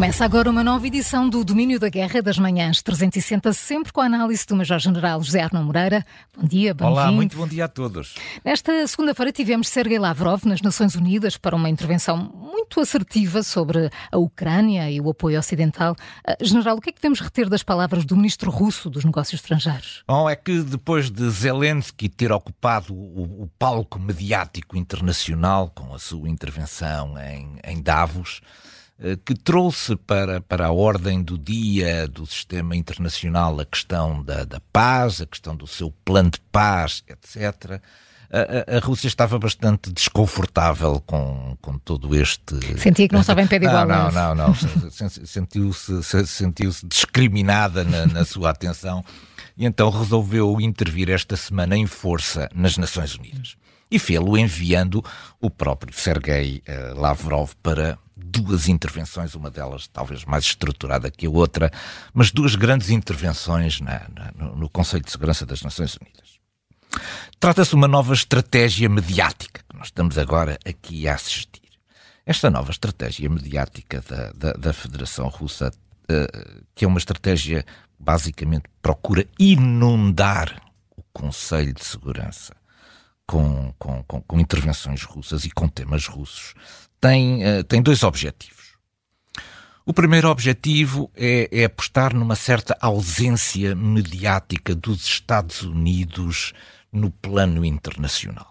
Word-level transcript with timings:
Começa 0.00 0.24
agora 0.24 0.48
uma 0.48 0.64
nova 0.64 0.86
edição 0.86 1.28
do 1.28 1.44
Domínio 1.44 1.78
da 1.78 1.90
Guerra 1.90 2.22
das 2.22 2.38
Manhãs 2.38 2.80
360, 2.80 3.52
sempre 3.52 3.92
com 3.92 4.00
a 4.00 4.06
análise 4.06 4.46
do 4.46 4.56
Major-General 4.56 5.22
José 5.22 5.42
Arno 5.42 5.62
Moreira. 5.62 6.06
Bom 6.34 6.48
dia, 6.48 6.72
bom 6.72 6.86
Olá, 6.86 7.12
muito 7.12 7.36
bom 7.36 7.46
dia 7.46 7.66
a 7.66 7.68
todos. 7.68 8.14
Nesta 8.42 8.86
segunda-feira 8.86 9.30
tivemos 9.30 9.68
Sergei 9.68 9.98
Lavrov 9.98 10.46
nas 10.46 10.62
Nações 10.62 10.94
Unidas 10.94 11.36
para 11.36 11.54
uma 11.54 11.68
intervenção 11.68 12.16
muito 12.16 12.80
assertiva 12.80 13.42
sobre 13.42 13.90
a 14.10 14.16
Ucrânia 14.16 14.90
e 14.90 15.02
o 15.02 15.10
apoio 15.10 15.38
ocidental. 15.38 15.94
Ah, 16.26 16.34
General, 16.40 16.78
o 16.78 16.80
que 16.80 16.88
é 16.88 16.92
que 16.92 16.98
devemos 16.98 17.20
reter 17.20 17.50
das 17.50 17.62
palavras 17.62 18.02
do 18.06 18.16
ministro 18.16 18.50
russo 18.50 18.88
dos 18.88 19.04
Negócios 19.04 19.42
Estrangeiros? 19.42 20.02
Bom, 20.08 20.30
é 20.30 20.34
que 20.34 20.62
depois 20.62 21.10
de 21.10 21.28
Zelensky 21.28 22.08
ter 22.08 22.32
ocupado 22.32 22.94
o, 22.94 23.42
o 23.42 23.50
palco 23.58 23.98
mediático 23.98 24.78
internacional 24.78 25.70
com 25.74 25.94
a 25.94 25.98
sua 25.98 26.26
intervenção 26.30 27.18
em, 27.18 27.58
em 27.62 27.82
Davos, 27.82 28.40
que 29.24 29.34
trouxe 29.34 29.96
para, 29.96 30.40
para 30.40 30.66
a 30.66 30.72
ordem 30.72 31.22
do 31.22 31.38
dia 31.38 32.06
do 32.06 32.26
sistema 32.26 32.76
internacional 32.76 33.58
a 33.58 33.64
questão 33.64 34.22
da, 34.22 34.44
da 34.44 34.60
paz, 34.72 35.20
a 35.20 35.26
questão 35.26 35.56
do 35.56 35.66
seu 35.66 35.90
plano 36.04 36.30
de 36.30 36.40
paz, 36.52 37.02
etc. 37.08 37.80
A, 38.32 38.74
a, 38.74 38.76
a, 38.76 38.80
Rússia 38.80 39.08
estava 39.08 39.38
bastante 39.38 39.90
desconfortável 39.90 41.02
com, 41.04 41.56
com 41.60 41.78
todo 41.78 42.14
este. 42.14 42.54
Sentia 42.78 43.08
que 43.08 43.14
não 43.14 43.22
estava 43.22 43.42
em 43.42 43.46
pé 43.46 43.58
de 43.58 43.66
igualdade. 43.66 44.14
Não, 44.14 44.34
não, 44.34 44.48
não. 44.48 44.54
Sentiu-se 45.26 46.02
sentiu 46.26 46.70
discriminada 46.84 47.82
na, 47.82 48.06
na 48.06 48.24
sua 48.24 48.50
atenção 48.50 49.04
e 49.56 49.66
então 49.66 49.90
resolveu 49.90 50.60
intervir 50.60 51.10
esta 51.10 51.36
semana 51.36 51.76
em 51.76 51.86
força 51.86 52.48
nas 52.54 52.76
Nações 52.76 53.16
Unidas. 53.16 53.56
E 53.90 53.98
fê-lo 53.98 54.38
enviando 54.38 55.04
o 55.40 55.50
próprio 55.50 55.92
Sergei 55.92 56.62
eh, 56.64 56.92
Lavrov 56.94 57.50
para 57.60 57.98
duas 58.24 58.68
intervenções, 58.68 59.34
uma 59.34 59.50
delas 59.50 59.88
talvez 59.88 60.24
mais 60.24 60.44
estruturada 60.44 61.10
que 61.10 61.26
a 61.26 61.30
outra, 61.30 61.70
mas 62.12 62.30
duas 62.30 62.54
grandes 62.54 62.90
intervenções 62.90 63.80
na, 63.80 64.06
na, 64.14 64.32
no 64.54 64.68
Conselho 64.68 65.04
de 65.04 65.10
Segurança 65.10 65.46
das 65.46 65.62
Nações 65.62 65.96
Unidas. 65.96 66.38
Trata-se 67.38 67.70
de 67.70 67.76
uma 67.76 67.88
nova 67.88 68.12
estratégia 68.12 68.88
mediática 68.88 69.62
que 69.68 69.76
nós 69.76 69.86
estamos 69.86 70.18
agora 70.18 70.58
aqui 70.64 71.08
a 71.08 71.14
assistir. 71.14 71.62
Esta 72.26 72.50
nova 72.50 72.70
estratégia 72.70 73.28
mediática 73.28 74.02
da, 74.08 74.32
da, 74.32 74.52
da 74.52 74.72
Federação 74.72 75.28
Russa, 75.28 75.70
uh, 75.70 76.64
que 76.74 76.84
é 76.84 76.88
uma 76.88 76.98
estratégia 76.98 77.64
basicamente 77.98 78.64
procura 78.82 79.26
inundar 79.38 80.60
o 80.96 81.02
Conselho 81.12 81.72
de 81.72 81.84
Segurança 81.84 82.59
com, 83.30 83.72
com, 83.78 84.02
com, 84.02 84.20
com 84.22 84.40
intervenções 84.40 85.04
russas 85.04 85.44
e 85.44 85.50
com 85.52 85.68
temas 85.68 86.08
russos, 86.08 86.52
tem, 87.00 87.44
uh, 87.44 87.62
tem 87.62 87.80
dois 87.80 88.02
objetivos. 88.02 88.74
O 89.86 89.94
primeiro 89.94 90.28
objetivo 90.28 91.08
é, 91.14 91.48
é, 91.52 91.64
apostar 91.64 92.12
numa 92.12 92.34
certa 92.34 92.76
ausência 92.80 93.72
mediática 93.76 94.74
dos 94.74 95.04
Estados 95.06 95.62
Unidos 95.62 96.52
no 96.92 97.12
plano 97.12 97.64
internacional. 97.64 98.50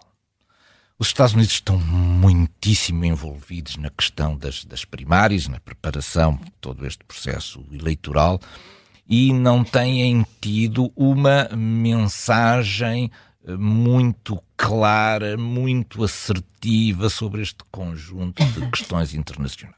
Os 0.98 1.08
Estados 1.08 1.34
Unidos 1.34 1.52
estão 1.52 1.78
muitíssimo 1.78 3.04
envolvidos 3.04 3.76
na 3.76 3.90
questão 3.90 4.34
das, 4.34 4.64
das 4.64 4.86
primárias, 4.86 5.46
na 5.46 5.60
preparação 5.60 6.36
de 6.36 6.50
todo 6.58 6.86
este 6.86 7.04
processo 7.04 7.62
eleitoral 7.70 8.40
e 9.06 9.30
não 9.32 9.62
têm 9.62 10.26
tido 10.40 10.90
uma 10.96 11.50
mensagem 11.54 13.10
muito 13.46 14.42
clara, 14.56 15.36
muito 15.36 16.04
assertiva 16.04 17.08
sobre 17.08 17.42
este 17.42 17.64
conjunto 17.70 18.44
de 18.44 18.66
questões 18.70 19.14
internacionais. 19.14 19.76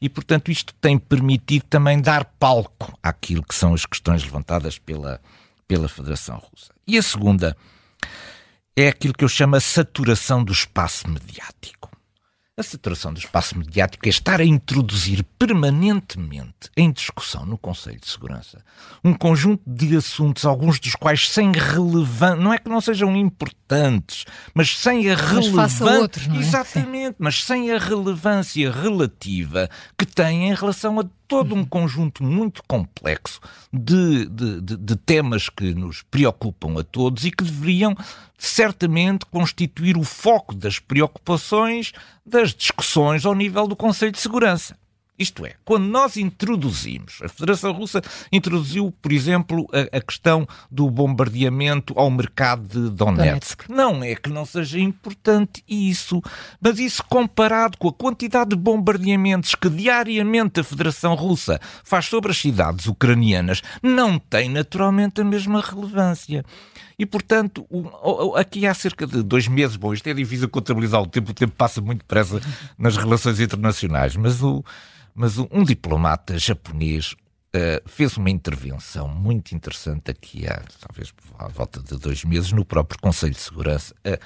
E, 0.00 0.08
portanto, 0.08 0.50
isto 0.50 0.74
tem 0.80 0.98
permitido 0.98 1.64
também 1.64 2.00
dar 2.00 2.24
palco 2.24 2.96
àquilo 3.02 3.42
que 3.42 3.54
são 3.54 3.74
as 3.74 3.84
questões 3.84 4.22
levantadas 4.22 4.78
pela, 4.78 5.20
pela 5.68 5.88
Federação 5.88 6.38
Russa. 6.38 6.72
E 6.86 6.96
a 6.96 7.02
segunda 7.02 7.56
é 8.74 8.88
aquilo 8.88 9.12
que 9.12 9.24
eu 9.24 9.28
chamo 9.28 9.56
a 9.56 9.60
saturação 9.60 10.42
do 10.42 10.52
espaço 10.52 11.08
mediático. 11.08 11.89
A 12.60 12.62
saturação 12.62 13.10
do 13.10 13.18
espaço 13.18 13.56
mediático 13.56 14.06
é 14.06 14.10
estar 14.10 14.38
a 14.38 14.44
introduzir 14.44 15.24
permanentemente 15.38 16.68
em 16.76 16.92
discussão 16.92 17.46
no 17.46 17.56
Conselho 17.56 17.98
de 17.98 18.06
Segurança 18.06 18.62
um 19.02 19.14
conjunto 19.14 19.62
de 19.66 19.96
assuntos, 19.96 20.44
alguns 20.44 20.78
dos 20.78 20.94
quais 20.94 21.30
sem 21.30 21.52
relevância, 21.52 22.36
não 22.36 22.52
é 22.52 22.58
que 22.58 22.68
não 22.68 22.82
sejam 22.82 23.16
importantes, 23.16 24.26
mas 24.52 24.76
sem 24.76 25.10
a 25.10 25.16
relevância. 25.16 25.86
é? 26.36 26.38
Exatamente, 26.38 27.16
mas 27.18 27.42
sem 27.42 27.72
a 27.72 27.78
relevância 27.78 28.70
relativa 28.70 29.66
que 29.96 30.04
têm 30.04 30.50
em 30.50 30.54
relação 30.54 31.00
a 31.00 31.04
todo 31.30 31.54
um 31.54 31.64
conjunto 31.64 32.24
muito 32.24 32.60
complexo 32.66 33.38
de, 33.72 34.26
de, 34.26 34.60
de, 34.60 34.76
de, 34.76 34.96
temas 34.96 35.48
que 35.48 35.72
nos 35.72 36.02
preocupam 36.02 36.80
a 36.80 36.82
todos 36.82 37.24
e 37.24 37.30
que 37.30 37.44
deveriam 37.44 37.96
certamente 38.36 39.24
constituir 39.26 39.96
o 39.96 40.02
foco 40.02 40.56
das 40.56 40.80
preocupações, 40.80 41.92
das 42.26 42.52
discussões 42.52 43.24
ao 43.24 43.32
nível 43.32 43.68
do 43.68 43.76
Conselho 43.76 44.10
de 44.10 44.18
Segurança. 44.18 44.76
Isto 45.20 45.44
é, 45.44 45.52
quando 45.66 45.84
nós 45.84 46.16
introduzimos, 46.16 47.18
a 47.22 47.28
Federação 47.28 47.72
Russa 47.72 48.00
introduziu, 48.32 48.90
por 49.02 49.12
exemplo, 49.12 49.68
a, 49.70 49.98
a 49.98 50.00
questão 50.00 50.48
do 50.70 50.90
bombardeamento 50.90 51.92
ao 51.94 52.10
mercado 52.10 52.66
de 52.66 52.88
Donetsk. 52.96 53.66
Donetsk. 53.66 53.68
Não 53.68 54.02
é 54.02 54.14
que 54.14 54.30
não 54.30 54.46
seja 54.46 54.80
importante 54.80 55.62
isso, 55.68 56.22
mas 56.58 56.78
isso 56.78 57.04
comparado 57.04 57.76
com 57.76 57.88
a 57.88 57.92
quantidade 57.92 58.50
de 58.50 58.56
bombardeamentos 58.56 59.54
que 59.54 59.68
diariamente 59.68 60.60
a 60.60 60.64
Federação 60.64 61.14
Russa 61.14 61.60
faz 61.84 62.06
sobre 62.06 62.30
as 62.30 62.38
cidades 62.38 62.86
ucranianas, 62.86 63.60
não 63.82 64.18
tem 64.18 64.48
naturalmente 64.48 65.20
a 65.20 65.24
mesma 65.24 65.60
relevância. 65.60 66.42
E, 66.98 67.04
portanto, 67.04 67.66
aqui 68.36 68.66
há 68.66 68.72
cerca 68.72 69.06
de 69.06 69.22
dois 69.22 69.48
meses, 69.48 69.76
bom, 69.76 69.92
isto 69.92 70.06
é 70.06 70.14
difícil 70.14 70.48
contabilizar 70.48 71.02
o 71.02 71.06
tempo, 71.06 71.30
o 71.30 71.34
tempo 71.34 71.52
passa 71.56 71.80
muito 71.82 72.00
depressa 72.00 72.40
nas 72.78 72.96
relações 72.96 73.38
internacionais, 73.38 74.16
mas 74.16 74.42
o 74.42 74.64
mas 75.14 75.38
um 75.38 75.64
diplomata 75.64 76.38
japonês 76.38 77.14
uh, 77.54 77.88
fez 77.88 78.16
uma 78.16 78.30
intervenção 78.30 79.08
muito 79.08 79.54
interessante 79.54 80.10
aqui 80.10 80.46
há, 80.46 80.62
talvez, 80.86 81.12
à 81.38 81.48
volta 81.48 81.80
de 81.80 81.96
dois 81.98 82.24
meses, 82.24 82.52
no 82.52 82.64
próprio 82.64 83.00
Conselho 83.00 83.34
de 83.34 83.40
Segurança, 83.40 83.94
uh, 84.06 84.18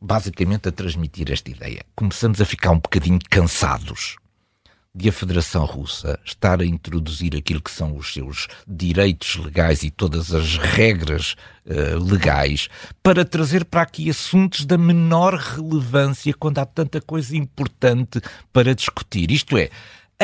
basicamente 0.00 0.68
a 0.68 0.72
transmitir 0.72 1.30
esta 1.30 1.50
ideia. 1.50 1.84
Começamos 1.94 2.40
a 2.40 2.44
ficar 2.44 2.70
um 2.70 2.80
bocadinho 2.80 3.18
cansados 3.30 4.16
de 4.96 5.08
a 5.08 5.12
Federação 5.12 5.64
Russa 5.64 6.20
estar 6.24 6.60
a 6.60 6.64
introduzir 6.64 7.34
aquilo 7.34 7.60
que 7.60 7.70
são 7.70 7.96
os 7.96 8.12
seus 8.12 8.46
direitos 8.66 9.34
legais 9.36 9.82
e 9.82 9.90
todas 9.90 10.32
as 10.32 10.56
regras 10.56 11.34
uh, 11.66 11.98
legais 11.98 12.68
para 13.02 13.24
trazer 13.24 13.64
para 13.64 13.82
aqui 13.82 14.08
assuntos 14.08 14.64
da 14.64 14.78
menor 14.78 15.34
relevância 15.34 16.32
quando 16.32 16.58
há 16.58 16.64
tanta 16.64 17.00
coisa 17.00 17.36
importante 17.36 18.20
para 18.52 18.72
discutir. 18.72 19.32
Isto 19.32 19.58
é, 19.58 19.68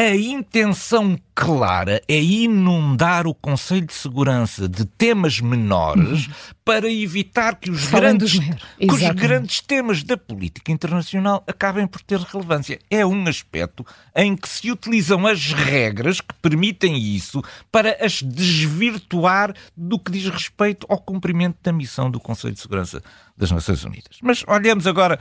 a 0.01 0.17
intenção 0.17 1.19
clara 1.35 2.01
é 2.09 2.19
inundar 2.19 3.27
o 3.27 3.35
Conselho 3.35 3.87
de 3.87 3.93
Segurança 3.93 4.67
de 4.67 4.87
temas 4.87 5.41
menores 5.41 6.27
uhum. 6.27 6.33
para 6.65 6.91
evitar 6.91 7.57
que 7.57 7.71
os, 7.71 7.87
grandes, 7.87 8.39
que 8.39 8.91
os 8.91 9.01
grandes 9.11 9.61
temas 9.61 10.03
da 10.03 10.17
política 10.17 10.73
internacional 10.73 11.45
acabem 11.47 11.87
por 11.87 12.01
ter 12.01 12.19
relevância. 12.19 12.79
É 12.91 13.05
um 13.05 13.29
aspecto 13.29 13.85
em 14.17 14.35
que 14.35 14.49
se 14.49 14.71
utilizam 14.71 15.27
as 15.27 15.53
regras 15.53 16.23
que 16.23 16.35
permitem 16.41 16.97
isso 16.97 17.43
para 17.71 17.99
as 18.03 18.23
desvirtuar 18.23 19.55
do 19.77 19.99
que 19.99 20.13
diz 20.13 20.31
respeito 20.31 20.87
ao 20.89 20.97
cumprimento 20.97 21.59
da 21.63 21.75
missão 21.75 22.11
do 22.11 22.19
Conselho 22.19 22.55
de 22.55 22.61
Segurança 22.61 23.03
das 23.37 23.51
Nações 23.51 23.85
Unidas. 23.85 24.17
Mas 24.23 24.45
olhemos 24.47 24.87
agora 24.87 25.19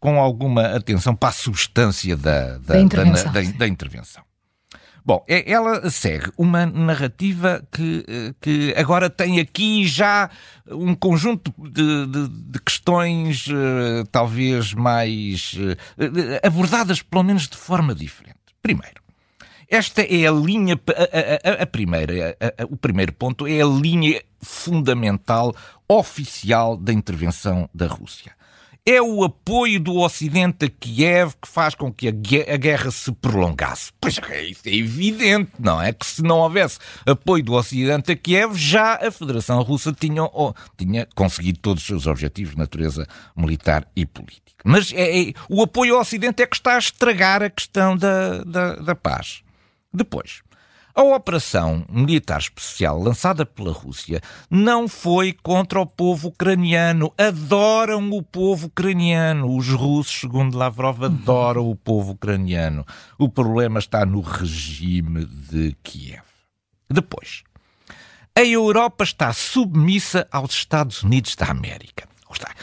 com 0.00 0.20
alguma 0.20 0.74
atenção 0.76 1.14
para 1.14 1.30
a 1.30 1.32
substância 1.32 2.16
da, 2.16 2.58
da, 2.58 2.74
da, 2.74 2.80
intervenção. 2.80 3.32
da, 3.32 3.40
da 3.42 3.68
intervenção. 3.68 4.22
Bom, 5.06 5.24
é, 5.28 5.48
ela 5.48 5.88
segue 5.88 6.32
uma 6.36 6.66
narrativa 6.66 7.64
que, 7.70 8.04
eh, 8.08 8.34
que 8.40 8.74
agora 8.76 9.08
tem 9.08 9.38
aqui 9.38 9.86
já 9.86 10.28
um 10.68 10.96
conjunto 10.96 11.54
de, 11.56 12.06
de, 12.06 12.28
de 12.28 12.58
questões 12.58 13.46
uh, 13.46 14.04
talvez 14.10 14.74
mais 14.74 15.54
uh, 15.54 16.44
abordadas 16.44 17.02
pelo 17.02 17.22
menos 17.22 17.46
de 17.46 17.56
forma 17.56 17.94
diferente. 17.94 18.34
Primeiro, 18.60 19.00
esta 19.68 20.02
é 20.02 20.26
a 20.26 20.32
linha, 20.32 20.74
a, 20.74 21.50
a, 21.50 21.62
a 21.62 21.66
primeira, 21.66 22.36
a, 22.40 22.64
o 22.64 22.76
primeiro 22.76 23.12
ponto 23.12 23.46
é 23.46 23.60
a 23.60 23.66
linha 23.66 24.20
fundamental 24.42 25.54
oficial 25.88 26.76
da 26.76 26.92
intervenção 26.92 27.70
da 27.72 27.86
Rússia 27.86 28.35
é 28.86 29.02
o 29.02 29.24
apoio 29.24 29.80
do 29.80 29.96
Ocidente 29.96 30.66
a 30.66 30.68
Kiev 30.68 31.34
que 31.42 31.48
faz 31.48 31.74
com 31.74 31.92
que 31.92 32.06
a 32.06 32.56
guerra 32.56 32.92
se 32.92 33.10
prolongasse. 33.10 33.90
Pois 34.00 34.16
é, 34.30 34.44
isso 34.44 34.62
é 34.64 34.74
evidente, 34.76 35.50
não 35.58 35.82
é? 35.82 35.92
Que 35.92 36.06
se 36.06 36.22
não 36.22 36.38
houvesse 36.38 36.78
apoio 37.04 37.42
do 37.42 37.54
Ocidente 37.54 38.12
a 38.12 38.16
Kiev, 38.16 38.54
já 38.54 38.94
a 38.94 39.10
Federação 39.10 39.60
Russa 39.62 39.92
tinha, 39.92 40.22
tinha 40.76 41.08
conseguido 41.16 41.58
todos 41.58 41.82
os 41.82 41.86
seus 41.86 42.06
objetivos 42.06 42.52
de 42.52 42.58
natureza 42.58 43.06
militar 43.36 43.88
e 43.96 44.06
política. 44.06 44.62
Mas 44.64 44.92
é, 44.92 45.30
é, 45.30 45.32
o 45.48 45.62
apoio 45.62 45.94
ao 45.96 46.02
Ocidente 46.02 46.42
é 46.42 46.46
que 46.46 46.56
está 46.56 46.76
a 46.76 46.78
estragar 46.78 47.42
a 47.42 47.50
questão 47.50 47.96
da, 47.96 48.44
da, 48.44 48.76
da 48.76 48.94
paz. 48.94 49.42
Depois, 49.92 50.42
a 50.96 51.02
operação 51.02 51.84
militar 51.90 52.40
especial 52.40 52.98
lançada 52.98 53.44
pela 53.44 53.70
Rússia 53.70 54.22
não 54.50 54.88
foi 54.88 55.34
contra 55.34 55.78
o 55.78 55.84
povo 55.84 56.28
ucraniano. 56.28 57.12
Adoram 57.18 58.08
o 58.10 58.22
povo 58.22 58.68
ucraniano. 58.68 59.54
Os 59.54 59.68
russos, 59.68 60.20
segundo 60.20 60.56
Lavrov, 60.56 61.04
adoram 61.04 61.70
o 61.70 61.76
povo 61.76 62.12
ucraniano. 62.12 62.86
O 63.18 63.28
problema 63.28 63.78
está 63.78 64.06
no 64.06 64.22
regime 64.22 65.26
de 65.26 65.76
Kiev. 65.82 66.22
Depois, 66.88 67.42
a 68.34 68.42
Europa 68.42 69.04
está 69.04 69.34
submissa 69.34 70.26
aos 70.32 70.52
Estados 70.52 71.02
Unidos 71.02 71.36
da 71.36 71.46
América. 71.46 72.08
Está 72.32 72.54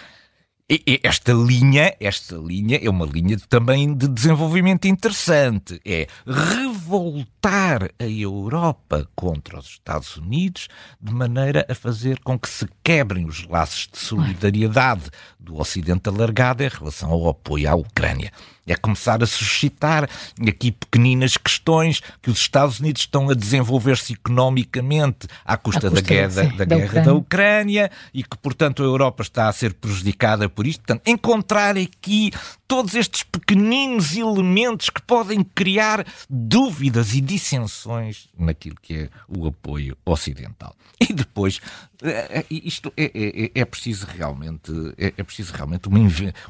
esta 1.03 1.33
linha, 1.33 1.95
esta 1.99 2.35
linha 2.35 2.79
é 2.81 2.89
uma 2.89 3.05
linha 3.05 3.37
também 3.49 3.93
de 3.93 4.07
desenvolvimento 4.07 4.87
interessante. 4.87 5.79
É 5.85 6.07
revoltar 6.25 7.89
a 7.99 8.05
Europa 8.05 9.07
contra 9.15 9.59
os 9.59 9.65
Estados 9.65 10.15
Unidos 10.17 10.67
de 11.01 11.13
maneira 11.13 11.65
a 11.69 11.75
fazer 11.75 12.19
com 12.19 12.37
que 12.37 12.49
se 12.49 12.67
quebrem 12.83 13.25
os 13.25 13.47
laços 13.47 13.89
de 13.91 13.99
solidariedade 13.99 15.09
do 15.39 15.59
Ocidente 15.59 16.09
alargado 16.09 16.63
em 16.63 16.69
relação 16.69 17.11
ao 17.11 17.29
apoio 17.29 17.69
à 17.69 17.75
Ucrânia. 17.75 18.31
É 18.65 18.75
começar 18.75 19.21
a 19.21 19.25
suscitar 19.25 20.09
aqui 20.47 20.71
pequeninas 20.71 21.35
questões 21.35 22.01
que 22.21 22.29
os 22.29 22.39
Estados 22.39 22.79
Unidos 22.79 23.01
estão 23.01 23.29
a 23.29 23.33
desenvolver-se 23.33 24.13
economicamente 24.13 25.27
à 25.43 25.57
custa, 25.57 25.89
custa 25.89 26.01
da, 26.01 26.01
guerra, 26.01 26.43
sim, 26.43 26.57
da, 26.57 26.63
da, 26.63 26.75
guerra 26.77 26.85
Ucrânia. 26.85 27.03
da 27.03 27.13
Ucrânia 27.13 27.91
e 28.13 28.23
que, 28.23 28.37
portanto, 28.37 28.81
a 28.81 28.85
Europa 28.85 29.21
está 29.21 29.49
a 29.49 29.53
ser 29.53 29.73
prejudicada 29.73 30.47
por 30.47 30.65
isto. 30.65 30.79
Portanto, 30.79 31.01
encontrar 31.05 31.77
aqui 31.77 32.31
todos 32.73 32.95
estes 32.95 33.21
pequeninos 33.21 34.17
elementos 34.17 34.89
que 34.89 34.99
podem 34.99 35.43
criar 35.43 36.03
dúvidas 36.27 37.13
e 37.13 37.21
dissensões 37.21 38.27
naquilo 38.35 38.77
que 38.81 38.95
é 38.95 39.09
o 39.27 39.45
apoio 39.45 39.95
ocidental. 40.03 40.75
E 40.99 41.13
depois, 41.13 41.61
eh, 42.01 42.39
eh, 42.39 42.45
isto 42.49 42.91
é, 42.97 43.11
é, 43.13 43.45
é, 43.45 43.51
é 43.53 43.65
preciso 43.65 44.07
realmente, 44.07 44.71
é, 44.97 45.13
é, 45.15 45.23
preciso 45.23 45.53
realmente 45.53 45.87
uma, 45.87 45.99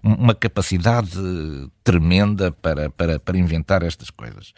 uma 0.01 0.33
capacidade 0.33 1.11
tremenda 1.83 2.53
para, 2.53 2.89
para, 2.89 3.19
para 3.19 3.37
inventar 3.37 3.83
estas 3.83 4.09
coisas 4.09 4.53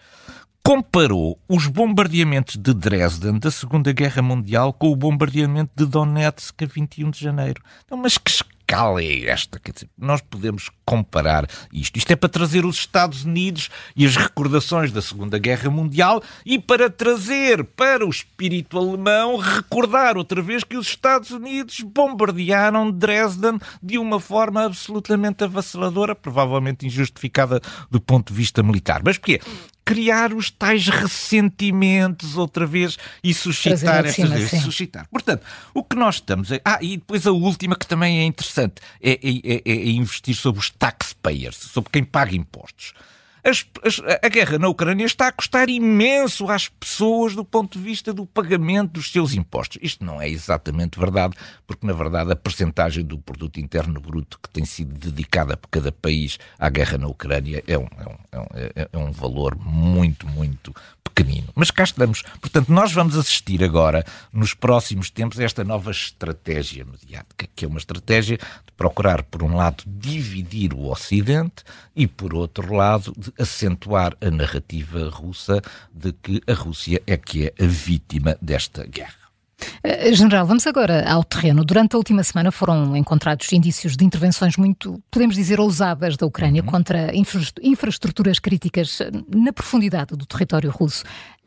comparou 0.64 1.40
os 1.48 1.68
bombardeamentos 1.68 2.58
de 2.58 2.74
Dresden 2.74 3.38
da 3.38 3.52
Segunda 3.52 3.92
Guerra 3.94 4.24
Mundial 4.24 4.74
com 4.74 4.92
o 4.92 4.96
bombardeamento 4.96 5.72
de 5.76 5.86
Donetsk 5.86 6.64
a 6.64 6.66
21 6.66 7.12
de 7.12 7.20
janeiro. 7.20 7.62
Então, 7.86 7.96
mas 7.96 8.18
que 8.18 8.32
escala 8.66 9.02
é 9.02 9.30
esta? 9.30 9.60
Quer 9.60 9.72
dizer, 9.72 9.90
nós 9.98 10.22
podemos 10.22 10.70
comparar 10.84 11.48
isto. 11.72 11.98
Isto 11.98 12.12
é 12.12 12.16
para 12.16 12.28
trazer 12.28 12.66
os 12.66 12.78
Estados 12.78 13.24
Unidos 13.24 13.70
e 13.96 14.06
as 14.06 14.16
recordações 14.16 14.92
da 14.92 15.02
Segunda 15.02 15.38
Guerra 15.38 15.70
Mundial 15.70 16.22
e 16.46 16.60
para 16.60 16.90
trazer 16.90 17.64
para 17.64 18.06
o 18.06 18.10
espírito 18.10 18.78
alemão 18.78 19.38
recordar 19.38 20.18
outra 20.18 20.42
vez 20.42 20.64
que 20.64 20.78
os 20.78 20.88
Estados 20.88 21.30
Unidos 21.30 21.80
bombardearam 21.82 22.92
Dresden 22.92 23.60
de 23.82 23.98
uma 23.98 24.20
forma 24.20 24.66
absolutamente 24.66 25.44
avassaladora, 25.44 26.16
provavelmente 26.16 26.88
injustificada 26.88 27.62
do 27.90 28.02
ponto 28.02 28.34
de 28.34 28.38
vista 28.38 28.64
militar. 28.64 29.02
Mas 29.04 29.18
porquê? 29.18 29.40
Criar 29.86 30.34
os 30.34 30.50
tais 30.50 30.88
ressentimentos 30.88 32.36
outra 32.36 32.66
vez 32.66 32.98
e 33.24 33.34
suscitar 33.34 34.04
estas 34.04 34.30
vezes. 34.30 34.64
Suscitar. 34.64 35.08
Portanto, 35.12 35.44
o 35.74 35.84
que 35.84 35.96
nós 35.96 36.16
estamos 36.16 36.52
a... 36.52 36.60
Ah, 36.66 36.80
e 36.82 36.98
depois 36.98 37.28
a 37.28 37.32
última 37.32 37.76
que 37.76 37.86
também 37.86 38.20
é 38.20 38.24
interessante 38.24 38.82
é, 39.00 39.12
é, 39.12 39.62
é, 39.64 39.72
é 39.72 39.90
investir 39.90 40.36
sobre 40.36 40.60
os 40.60 40.72
taxpayers, 40.72 41.56
sobre 41.56 41.92
quem 41.92 42.04
paga 42.04 42.36
impostos. 42.36 42.94
As, 43.46 43.64
as, 43.84 44.02
a 44.24 44.28
guerra 44.28 44.58
na 44.58 44.68
Ucrânia 44.68 45.06
está 45.06 45.28
a 45.28 45.32
custar 45.32 45.70
imenso 45.70 46.50
às 46.50 46.68
pessoas 46.68 47.36
do 47.36 47.46
ponto 47.46 47.78
de 47.78 47.84
vista 47.86 48.12
do 48.12 48.26
pagamento 48.26 48.94
dos 48.94 49.12
seus 49.12 49.36
impostos. 49.36 49.78
Isto 49.84 50.04
não 50.04 50.20
é 50.20 50.28
exatamente 50.28 51.00
verdade, 51.00 51.36
porque 51.68 51.86
na 51.86 51.94
verdade 51.94 52.32
a 52.32 52.36
percentagem 52.36 53.06
do 53.06 53.20
produto 53.20 53.60
interno 53.60 54.02
bruto 54.02 54.40
que 54.42 54.50
tem 54.50 54.66
sido 54.66 54.98
dedicada 54.98 55.56
por 55.56 55.68
cada 55.70 55.92
país 55.92 56.40
à 56.58 56.70
guerra 56.70 56.98
na 56.98 57.08
Ucrânia 57.08 57.64
é 57.68 57.78
um, 57.78 57.88
é 58.32 58.40
um, 58.40 58.46
é, 58.56 58.90
é 58.92 58.98
um 58.98 59.12
valor 59.12 59.56
muito, 59.56 60.28
muito 60.28 60.74
pequenino. 61.16 61.48
Mas 61.56 61.72
cá 61.72 61.84
estamos. 61.84 62.24
Portanto, 62.42 62.72
nós 62.72 62.92
vamos 62.92 63.18
assistir 63.18 63.64
agora, 63.64 64.06
nos 64.34 64.54
próximos 64.54 65.10
tempos, 65.10 65.40
a 65.40 65.44
esta 65.44 65.64
nova 65.64 65.90
estratégia 65.90 66.84
mediática, 66.84 67.48
que 67.56 67.64
é 67.64 67.68
uma 67.68 67.80
estratégia 67.80 68.38
de 68.38 68.72
procurar, 68.76 69.24
por 69.24 69.42
um 69.42 69.56
lado, 69.56 69.84
dividir 69.88 70.74
o 70.74 70.92
Ocidente 70.92 71.64
e, 71.96 72.06
por 72.06 72.34
outro 72.34 72.74
lado, 72.74 73.14
de 73.18 73.32
acentuar 73.40 74.16
a 74.22 74.30
narrativa 74.30 75.10
russa 75.10 75.62
de 75.94 76.12
que 76.12 76.42
a 76.46 76.54
Rússia 76.54 77.02
é 77.08 77.16
que 77.16 77.48
é 77.48 77.64
a 77.64 77.68
vítima 77.68 78.38
desta 78.42 78.86
guerra. 78.86 79.25
Eh, 79.84 80.14
General, 80.14 80.46
vamos 80.46 80.66
agora 80.68 81.10
ao 81.10 81.24
terreno. 81.24 81.64
Durante 81.64 81.96
a 81.96 81.98
última 81.98 82.24
semana 82.24 82.52
foram 82.52 82.96
encontrados 82.96 83.52
indícios 83.54 83.96
de 83.96 84.04
intervenções 84.04 84.58
muito, 84.58 85.02
podemos 85.12 85.36
dizer, 85.36 85.60
ousadas 85.60 86.18
da 86.18 86.26
Ucrânia 86.26 86.62
uhum. 86.62 86.68
contra 86.68 87.12
infraestruturas 87.62 88.40
críticas 88.40 89.00
na 89.34 89.54
profundidade 89.54 90.16
do 90.16 90.26
território 90.26 90.70
russo. 90.70 91.04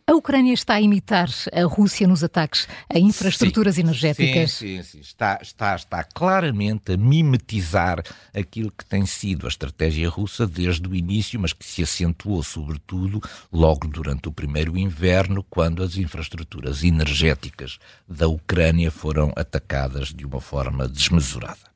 A 0.09 0.15
Ucrânia 0.15 0.55
está 0.55 0.77
a 0.77 0.81
imitar 0.81 1.29
a 1.53 1.65
Rússia 1.65 2.09
nos 2.09 2.25
ataques 2.25 2.67
a 2.89 2.99
infraestruturas 2.99 3.75
sim, 3.75 3.83
energéticas? 3.83 4.53
Sim, 4.53 4.79
sim, 4.79 4.83
sim. 4.83 5.01
Está, 5.01 5.39
está, 5.43 5.77
está 5.77 6.03
claramente 6.03 6.95
a 6.95 6.97
mimetizar 6.97 8.03
aquilo 8.35 8.73
que 8.73 8.87
tem 8.87 9.05
sido 9.05 9.45
a 9.45 9.51
estratégia 9.51 10.09
russa 10.09 10.47
desde 10.47 10.89
o 10.89 10.95
início, 10.95 11.39
mas 11.39 11.53
que 11.53 11.63
se 11.63 11.83
acentuou 11.83 12.43
sobretudo 12.43 13.21
logo 13.53 13.87
durante 13.87 14.29
o 14.29 14.33
primeiro 14.33 14.79
inverno, 14.79 15.43
quando 15.43 15.83
as 15.83 15.99
infraestruturas 15.99 16.83
energéticas 16.83 17.79
da 18.09 18.29
Ucrânia 18.29 18.91
foram 18.91 19.31
atacadas 19.37 20.09
de 20.09 20.25
uma 20.25 20.41
forma 20.41 20.89
desmesurada. 20.89 21.68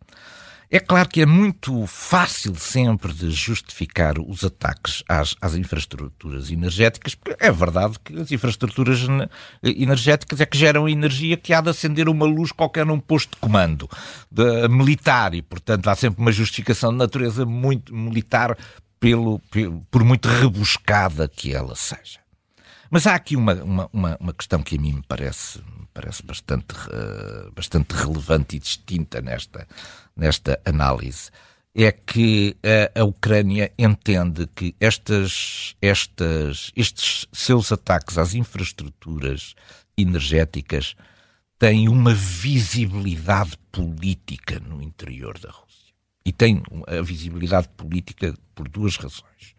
É 0.75 0.81
claro 0.81 1.07
que 1.07 1.21
é 1.21 1.27
muito 1.27 1.87
fácil 1.87 2.55
sempre 2.55 3.13
de 3.13 3.31
justificar 3.31 4.19
os 4.19 4.43
ataques 4.43 5.05
às, 5.07 5.37
às, 5.39 5.55
infraestruturas 5.55 6.51
energéticas, 6.51 7.15
porque 7.15 7.37
é 7.39 7.53
verdade 7.53 7.99
que 8.03 8.19
as 8.19 8.33
infraestruturas 8.33 9.07
energéticas 9.63 10.41
é 10.41 10.47
que 10.47 10.57
geram 10.57 10.89
energia 10.89 11.37
que 11.37 11.53
há 11.53 11.61
de 11.61 11.69
acender 11.69 12.09
uma 12.09 12.25
luz 12.25 12.53
qualquer 12.53 12.87
num 12.87 12.99
posto 12.99 13.33
de 13.33 13.37
comando 13.37 13.87
de, 14.31 14.67
militar 14.69 15.35
e, 15.35 15.43
portanto, 15.43 15.89
há 15.89 15.95
sempre 15.95 16.23
uma 16.23 16.33
justificação 16.33 16.91
de 16.91 16.97
natureza 16.97 17.45
muito 17.45 17.95
militar 17.95 18.57
pelo, 18.99 19.41
pelo, 19.51 19.83
por 19.91 20.03
muito 20.03 20.27
rebuscada 20.27 21.29
que 21.29 21.55
ela 21.55 21.75
seja. 21.75 22.19
Mas 22.91 23.07
há 23.07 23.15
aqui 23.15 23.37
uma, 23.37 23.53
uma, 23.63 23.91
uma, 23.93 24.17
uma 24.19 24.33
questão 24.33 24.63
que 24.63 24.79
a 24.79 24.81
mim 24.81 24.95
me 24.95 25.03
parece, 25.07 25.61
parece 25.93 26.23
bastante, 26.23 26.75
uh, 26.75 27.51
bastante 27.53 27.95
relevante 27.95 28.57
e 28.57 28.59
distinta 28.59 29.21
nesta, 29.21 29.67
nesta 30.17 30.61
análise. 30.65 31.31
É 31.75 31.91
que 31.91 32.57
a, 32.63 33.01
a 33.01 33.05
Ucrânia 33.05 33.73
entende 33.79 34.47
que 34.55 34.75
estas, 34.79 35.75
estas, 35.81 36.71
estes 36.77 37.27
seus 37.33 37.73
ataques 37.73 38.19
às 38.19 38.35
infraestruturas 38.35 39.55
energéticas 39.97 40.95
têm 41.59 41.89
uma 41.89 42.13
visibilidade 42.13 43.57
política 43.71 44.61
no 44.61 44.83
interior 44.83 45.39
da 45.39 45.51
Rússia. 45.51 45.95
E 46.25 46.33
tem 46.33 46.63
a 46.87 47.01
visibilidade 47.01 47.69
política 47.71 48.35
por 48.55 48.69
duas 48.69 48.97
razões 48.97 49.55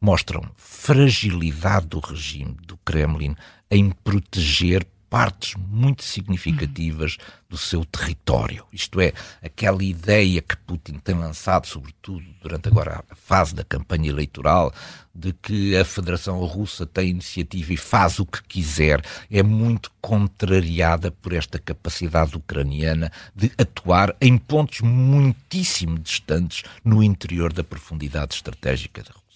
mostram 0.00 0.42
fragilidade 0.56 1.86
do 1.86 1.98
regime 1.98 2.56
do 2.66 2.76
Kremlin 2.78 3.34
em 3.70 3.90
proteger 3.90 4.86
partes 5.08 5.54
muito 5.56 6.02
significativas 6.02 7.16
do 7.48 7.56
seu 7.56 7.84
território. 7.84 8.64
Isto 8.72 9.00
é, 9.00 9.12
aquela 9.42 9.82
ideia 9.82 10.42
que 10.42 10.56
Putin 10.56 10.94
tem 10.94 11.14
lançado, 11.14 11.66
sobretudo 11.66 12.24
durante 12.42 12.68
agora 12.68 13.04
a 13.08 13.14
fase 13.14 13.54
da 13.54 13.64
campanha 13.64 14.10
eleitoral, 14.10 14.72
de 15.14 15.32
que 15.32 15.76
a 15.76 15.84
Federação 15.84 16.38
Russa 16.44 16.84
tem 16.84 17.10
iniciativa 17.10 17.72
e 17.72 17.76
faz 17.76 18.18
o 18.18 18.26
que 18.26 18.42
quiser, 18.42 19.02
é 19.30 19.42
muito 19.42 19.90
contrariada 20.00 21.10
por 21.10 21.32
esta 21.32 21.58
capacidade 21.58 22.36
ucraniana 22.36 23.10
de 23.34 23.50
atuar 23.56 24.14
em 24.20 24.36
pontos 24.36 24.80
muitíssimo 24.80 25.98
distantes 25.98 26.64
no 26.84 27.02
interior 27.02 27.52
da 27.52 27.64
profundidade 27.64 28.34
estratégica 28.34 29.02
da 29.02 29.10
Rússia. 29.10 29.26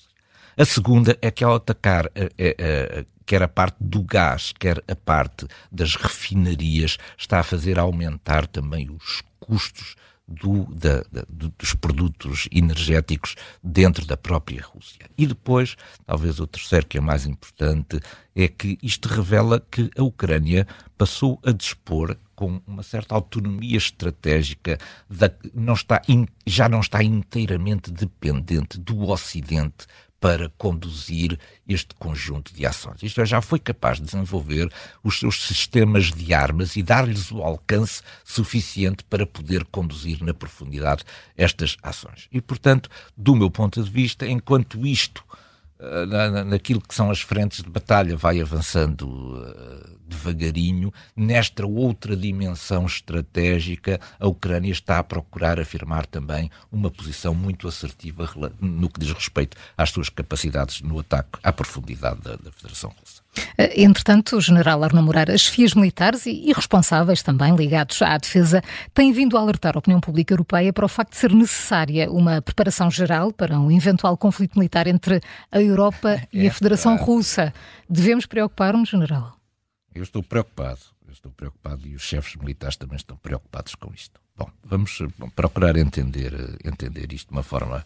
A 0.56 0.64
segunda 0.64 1.16
é 1.22 1.30
que 1.30 1.42
ao 1.42 1.54
atacar 1.54 2.06
a, 2.06 2.08
a, 2.08 3.00
a, 3.00 3.04
quer 3.30 3.44
a 3.44 3.48
parte 3.48 3.76
do 3.78 4.02
gás, 4.02 4.52
quer 4.58 4.82
a 4.88 4.96
parte 4.96 5.46
das 5.70 5.94
refinarias, 5.94 6.98
está 7.16 7.38
a 7.38 7.44
fazer 7.44 7.78
aumentar 7.78 8.44
também 8.44 8.90
os 8.90 9.22
custos 9.38 9.94
do, 10.26 10.64
da, 10.74 11.04
da, 11.12 11.24
dos 11.56 11.72
produtos 11.74 12.48
energéticos 12.50 13.36
dentro 13.62 14.04
da 14.04 14.16
própria 14.16 14.60
Rússia. 14.64 15.08
E 15.16 15.28
depois, 15.28 15.76
talvez 16.04 16.40
o 16.40 16.46
terceiro, 16.48 16.86
que 16.86 16.98
é 16.98 17.00
mais 17.00 17.24
importante, 17.24 18.00
é 18.34 18.48
que 18.48 18.76
isto 18.82 19.08
revela 19.08 19.64
que 19.70 19.88
a 19.96 20.02
Ucrânia 20.02 20.66
passou 20.98 21.38
a 21.44 21.52
dispor 21.52 22.16
com 22.34 22.60
uma 22.66 22.82
certa 22.82 23.14
autonomia 23.14 23.76
estratégica, 23.76 24.76
da, 25.08 25.30
não 25.54 25.74
está 25.74 26.02
in, 26.08 26.26
já 26.44 26.68
não 26.68 26.80
está 26.80 27.00
inteiramente 27.00 27.92
dependente 27.92 28.76
do 28.76 29.08
Ocidente 29.08 29.86
para 30.20 30.50
conduzir 30.58 31.38
este 31.66 31.94
conjunto 31.94 32.52
de 32.54 32.66
ações. 32.66 33.02
Isto 33.02 33.22
é, 33.22 33.26
já 33.26 33.40
foi 33.40 33.58
capaz 33.58 33.98
de 33.98 34.04
desenvolver 34.04 34.70
os 35.02 35.18
seus 35.18 35.46
sistemas 35.46 36.12
de 36.12 36.34
armas 36.34 36.76
e 36.76 36.82
dar-lhes 36.82 37.32
o 37.32 37.42
alcance 37.42 38.02
suficiente 38.22 39.02
para 39.04 39.26
poder 39.26 39.64
conduzir 39.64 40.22
na 40.22 40.34
profundidade 40.34 41.04
estas 41.36 41.76
ações. 41.82 42.28
E, 42.30 42.40
portanto, 42.40 42.90
do 43.16 43.34
meu 43.34 43.50
ponto 43.50 43.82
de 43.82 43.90
vista, 43.90 44.26
enquanto 44.26 44.86
isto 44.86 45.24
na, 46.06 46.44
naquilo 46.44 46.80
que 46.80 46.94
são 46.94 47.10
as 47.10 47.20
frentes 47.20 47.62
de 47.62 47.70
batalha, 47.70 48.16
vai 48.16 48.40
avançando 48.40 49.04
uh, 49.08 49.99
devagarinho. 50.10 50.92
Nesta 51.16 51.66
outra 51.66 52.16
dimensão 52.16 52.86
estratégica, 52.86 54.00
a 54.18 54.26
Ucrânia 54.26 54.72
está 54.72 54.98
a 54.98 55.04
procurar 55.04 55.58
afirmar 55.58 56.06
também 56.06 56.50
uma 56.70 56.90
posição 56.90 57.34
muito 57.34 57.66
assertiva 57.68 58.28
no 58.60 58.88
que 58.88 59.00
diz 59.00 59.12
respeito 59.12 59.56
às 59.76 59.90
suas 59.90 60.08
capacidades 60.08 60.82
no 60.82 60.98
ataque 60.98 61.38
à 61.42 61.52
profundidade 61.52 62.20
da, 62.20 62.36
da 62.36 62.50
Federação 62.52 62.92
Russa. 62.98 63.22
Eh, 63.56 63.82
entretanto, 63.82 64.36
o 64.36 64.40
general 64.40 64.82
Arno 64.82 65.02
Moreira, 65.02 65.32
as 65.32 65.46
FIAs 65.46 65.74
militares 65.74 66.26
e, 66.26 66.52
responsáveis 66.52 67.22
também 67.22 67.54
ligados 67.54 68.00
à 68.02 68.16
defesa 68.16 68.62
têm 68.92 69.12
vindo 69.12 69.36
a 69.36 69.40
alertar 69.40 69.76
a 69.76 69.78
opinião 69.78 70.00
pública 70.00 70.34
europeia 70.34 70.72
para 70.72 70.84
o 70.84 70.88
facto 70.88 71.12
de 71.12 71.18
ser 71.18 71.32
necessária 71.32 72.10
uma 72.10 72.42
preparação 72.42 72.90
geral 72.90 73.32
para 73.32 73.58
um 73.58 73.70
eventual 73.70 74.16
conflito 74.16 74.58
militar 74.58 74.86
entre 74.86 75.20
a 75.50 75.60
Europa 75.60 76.20
e 76.32 76.42
a 76.42 76.46
é 76.46 76.50
Federação 76.50 76.96
Russa. 76.96 77.52
Devemos 77.88 78.26
preocupar-nos, 78.26 78.88
general? 78.88 79.39
Eu 79.94 80.02
estou 80.02 80.22
preocupado. 80.22 80.80
Eu 81.06 81.12
estou 81.12 81.32
preocupado 81.32 81.86
e 81.86 81.94
os 81.94 82.02
chefes 82.02 82.36
militares 82.36 82.76
também 82.76 82.96
estão 82.96 83.16
preocupados 83.16 83.74
com 83.74 83.92
isto. 83.92 84.20
Bom, 84.36 84.50
vamos 84.62 84.98
procurar 85.34 85.76
entender, 85.76 86.32
entender 86.64 87.12
isto 87.12 87.28
de 87.28 87.32
uma 87.32 87.42
forma 87.42 87.84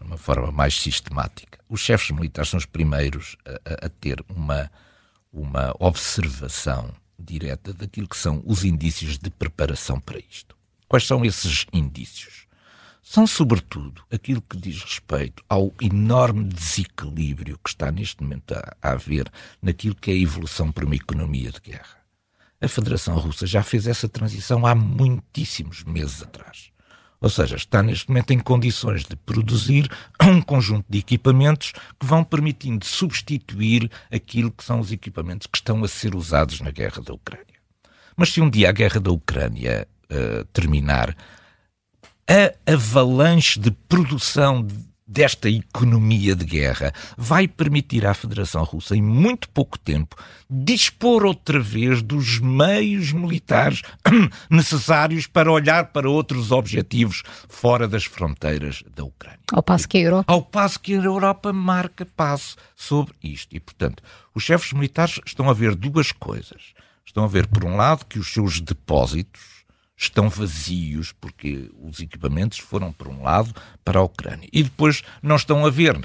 uma 0.00 0.16
forma 0.16 0.50
mais 0.50 0.74
sistemática. 0.74 1.58
Os 1.68 1.80
chefes 1.80 2.10
militares 2.10 2.50
são 2.50 2.58
os 2.58 2.66
primeiros 2.66 3.36
a, 3.44 3.86
a, 3.86 3.88
ter 3.88 4.24
uma, 4.28 4.70
uma 5.32 5.74
observação 5.78 6.92
direta 7.18 7.72
daquilo 7.72 8.08
que 8.08 8.16
são 8.16 8.42
os 8.44 8.64
indícios 8.64 9.18
de 9.18 9.30
preparação 9.30 10.00
para 10.00 10.18
isto. 10.18 10.56
Quais 10.88 11.06
são 11.06 11.24
esses 11.24 11.66
indícios? 11.72 12.45
São, 13.16 13.26
sobretudo, 13.26 14.02
aquilo 14.12 14.42
que 14.42 14.58
diz 14.58 14.82
respeito 14.82 15.42
ao 15.48 15.72
enorme 15.80 16.44
desequilíbrio 16.44 17.58
que 17.64 17.70
está 17.70 17.90
neste 17.90 18.22
momento 18.22 18.52
a, 18.52 18.76
a 18.82 18.92
haver 18.92 19.26
naquilo 19.62 19.94
que 19.94 20.10
é 20.10 20.14
a 20.14 20.18
evolução 20.18 20.70
para 20.70 20.84
uma 20.84 20.96
economia 20.96 21.50
de 21.50 21.58
guerra. 21.58 21.96
A 22.60 22.68
Federação 22.68 23.16
Russa 23.16 23.46
já 23.46 23.62
fez 23.62 23.86
essa 23.86 24.06
transição 24.06 24.66
há 24.66 24.74
muitíssimos 24.74 25.82
meses 25.84 26.22
atrás. 26.22 26.70
Ou 27.18 27.30
seja, 27.30 27.56
está 27.56 27.82
neste 27.82 28.06
momento 28.06 28.32
em 28.32 28.38
condições 28.38 29.06
de 29.06 29.16
produzir 29.16 29.90
um 30.20 30.42
conjunto 30.42 30.84
de 30.86 30.98
equipamentos 30.98 31.72
que 31.98 32.04
vão 32.04 32.22
permitindo 32.22 32.84
substituir 32.84 33.90
aquilo 34.12 34.50
que 34.50 34.62
são 34.62 34.78
os 34.78 34.92
equipamentos 34.92 35.46
que 35.46 35.56
estão 35.56 35.82
a 35.82 35.88
ser 35.88 36.14
usados 36.14 36.60
na 36.60 36.70
guerra 36.70 37.00
da 37.00 37.14
Ucrânia. 37.14 37.56
Mas 38.14 38.28
se 38.28 38.42
um 38.42 38.50
dia 38.50 38.68
a 38.68 38.72
guerra 38.72 39.00
da 39.00 39.10
Ucrânia 39.10 39.88
uh, 40.10 40.44
terminar, 40.52 41.16
a 42.28 42.72
avalanche 42.72 43.58
de 43.58 43.70
produção 43.70 44.62
de 44.62 44.74
desta 45.06 45.48
economia 45.48 46.34
de 46.34 46.44
guerra 46.44 46.92
vai 47.16 47.46
permitir 47.46 48.04
à 48.04 48.12
Federação 48.12 48.64
Russa, 48.64 48.96
em 48.96 49.02
muito 49.02 49.48
pouco 49.50 49.78
tempo, 49.78 50.16
dispor 50.50 51.24
outra 51.24 51.60
vez 51.60 52.02
dos 52.02 52.40
meios 52.40 53.12
militares 53.12 53.82
necessários 54.50 55.26
para 55.28 55.50
olhar 55.50 55.86
para 55.92 56.10
outros 56.10 56.50
objetivos 56.50 57.22
fora 57.48 57.86
das 57.86 58.04
fronteiras 58.04 58.82
da 58.94 59.04
Ucrânia. 59.04 59.38
Ao 59.52 59.62
passo 59.62 59.88
que 59.88 59.98
a 59.98 60.00
Europa. 60.00 60.32
Ao 60.32 60.42
passo 60.42 60.80
que 60.80 60.94
a 60.94 61.02
Europa 61.02 61.52
marca 61.52 62.04
passo 62.04 62.56
sobre 62.74 63.14
isto. 63.22 63.54
E, 63.54 63.60
portanto, 63.60 64.02
os 64.34 64.42
chefes 64.42 64.72
militares 64.72 65.20
estão 65.24 65.48
a 65.48 65.54
ver 65.54 65.76
duas 65.76 66.10
coisas. 66.10 66.74
Estão 67.04 67.22
a 67.22 67.28
ver, 67.28 67.46
por 67.46 67.64
um 67.64 67.76
lado, 67.76 68.04
que 68.04 68.18
os 68.18 68.32
seus 68.32 68.60
depósitos 68.60 69.55
estão 69.96 70.28
vazios, 70.28 71.12
porque 71.12 71.70
os 71.82 72.00
equipamentos 72.00 72.58
foram, 72.58 72.92
por 72.92 73.08
um 73.08 73.22
lado, 73.22 73.54
para 73.84 73.98
a 73.98 74.02
Ucrânia. 74.02 74.48
E 74.52 74.62
depois 74.62 75.02
não 75.22 75.36
estão 75.36 75.64
a 75.64 75.70
ver, 75.70 75.98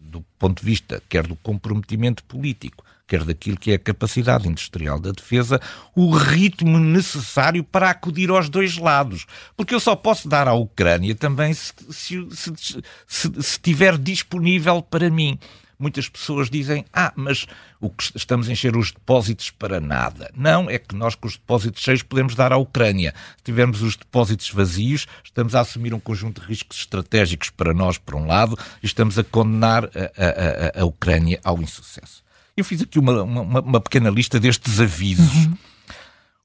do 0.00 0.22
ponto 0.38 0.60
de 0.60 0.66
vista 0.66 1.02
quer 1.08 1.26
do 1.26 1.36
comprometimento 1.36 2.24
político, 2.24 2.84
quer 3.06 3.24
daquilo 3.24 3.58
que 3.58 3.72
é 3.72 3.74
a 3.74 3.78
capacidade 3.78 4.48
industrial 4.48 4.98
da 4.98 5.10
defesa, 5.10 5.60
o 5.94 6.10
ritmo 6.10 6.78
necessário 6.78 7.62
para 7.62 7.90
acudir 7.90 8.30
aos 8.30 8.48
dois 8.48 8.78
lados. 8.78 9.26
Porque 9.56 9.74
eu 9.74 9.80
só 9.80 9.94
posso 9.96 10.28
dar 10.28 10.48
à 10.48 10.54
Ucrânia 10.54 11.14
também 11.14 11.52
se, 11.52 11.72
se, 11.90 12.26
se, 12.30 12.82
se 13.06 13.28
estiver 13.38 13.98
disponível 13.98 14.80
para 14.80 15.10
mim 15.10 15.38
muitas 15.80 16.08
pessoas 16.08 16.50
dizem: 16.50 16.84
ah, 16.92 17.12
mas 17.16 17.46
o 17.80 17.88
que 17.88 18.04
estamos 18.14 18.48
a 18.48 18.52
encher 18.52 18.76
os 18.76 18.92
depósitos 18.92 19.50
para 19.50 19.80
nada. 19.80 20.30
Não, 20.36 20.68
é 20.68 20.78
que 20.78 20.94
nós 20.94 21.14
com 21.14 21.26
os 21.26 21.36
depósitos 21.36 21.82
cheios 21.82 22.02
podemos 22.02 22.34
dar 22.34 22.52
à 22.52 22.56
Ucrânia. 22.56 23.14
Se 23.38 23.44
tivermos 23.44 23.82
os 23.82 23.96
depósitos 23.96 24.50
vazios, 24.50 25.06
estamos 25.24 25.54
a 25.54 25.60
assumir 25.60 25.94
um 25.94 26.00
conjunto 26.00 26.40
de 26.40 26.46
riscos 26.46 26.78
estratégicos 26.78 27.50
para 27.50 27.72
nós, 27.72 27.96
por 27.98 28.14
um 28.14 28.26
lado, 28.26 28.58
e 28.82 28.86
estamos 28.86 29.18
a 29.18 29.24
condenar 29.24 29.84
a, 29.84 29.88
a, 29.88 30.78
a, 30.78 30.82
a 30.82 30.84
Ucrânia 30.84 31.40
ao 31.42 31.60
insucesso. 31.60 32.22
Eu 32.56 32.64
fiz 32.64 32.82
aqui 32.82 32.98
uma, 32.98 33.22
uma, 33.22 33.60
uma 33.60 33.80
pequena 33.80 34.10
lista 34.10 34.38
destes 34.38 34.78
avisos. 34.78 35.34
Uhum. 35.34 35.56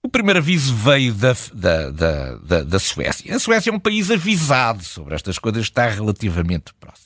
O 0.05 0.07
primeiro 0.07 0.37
aviso 0.37 0.73
veio 0.75 1.13
da, 1.15 1.35
da, 1.51 1.89
da, 1.89 2.35
da, 2.35 2.63
da 2.63 2.79
Suécia. 2.79 3.35
A 3.35 3.39
Suécia 3.39 3.71
é 3.71 3.73
um 3.73 3.79
país 3.79 4.11
avisado 4.11 4.83
sobre 4.83 5.15
estas 5.15 5.39
coisas, 5.39 5.63
está 5.63 5.87
relativamente 5.89 6.73
próximo. 6.79 7.04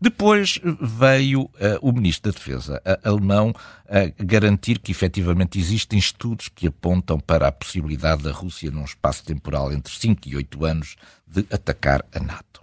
Depois 0.00 0.60
veio 0.80 1.42
uh, 1.42 1.50
o 1.82 1.92
Ministro 1.92 2.30
da 2.30 2.38
Defesa 2.38 2.80
uh, 2.86 3.08
alemão 3.08 3.50
uh, 3.50 4.24
garantir 4.24 4.78
que 4.78 4.92
efetivamente 4.92 5.58
existem 5.58 5.98
estudos 5.98 6.48
que 6.48 6.68
apontam 6.68 7.18
para 7.18 7.48
a 7.48 7.52
possibilidade 7.52 8.22
da 8.22 8.30
Rússia, 8.30 8.70
num 8.70 8.84
espaço 8.84 9.24
temporal 9.24 9.72
entre 9.72 9.92
5 9.92 10.28
e 10.28 10.36
8 10.36 10.64
anos, 10.64 10.96
de 11.26 11.44
atacar 11.50 12.04
a 12.14 12.20
NATO. 12.20 12.58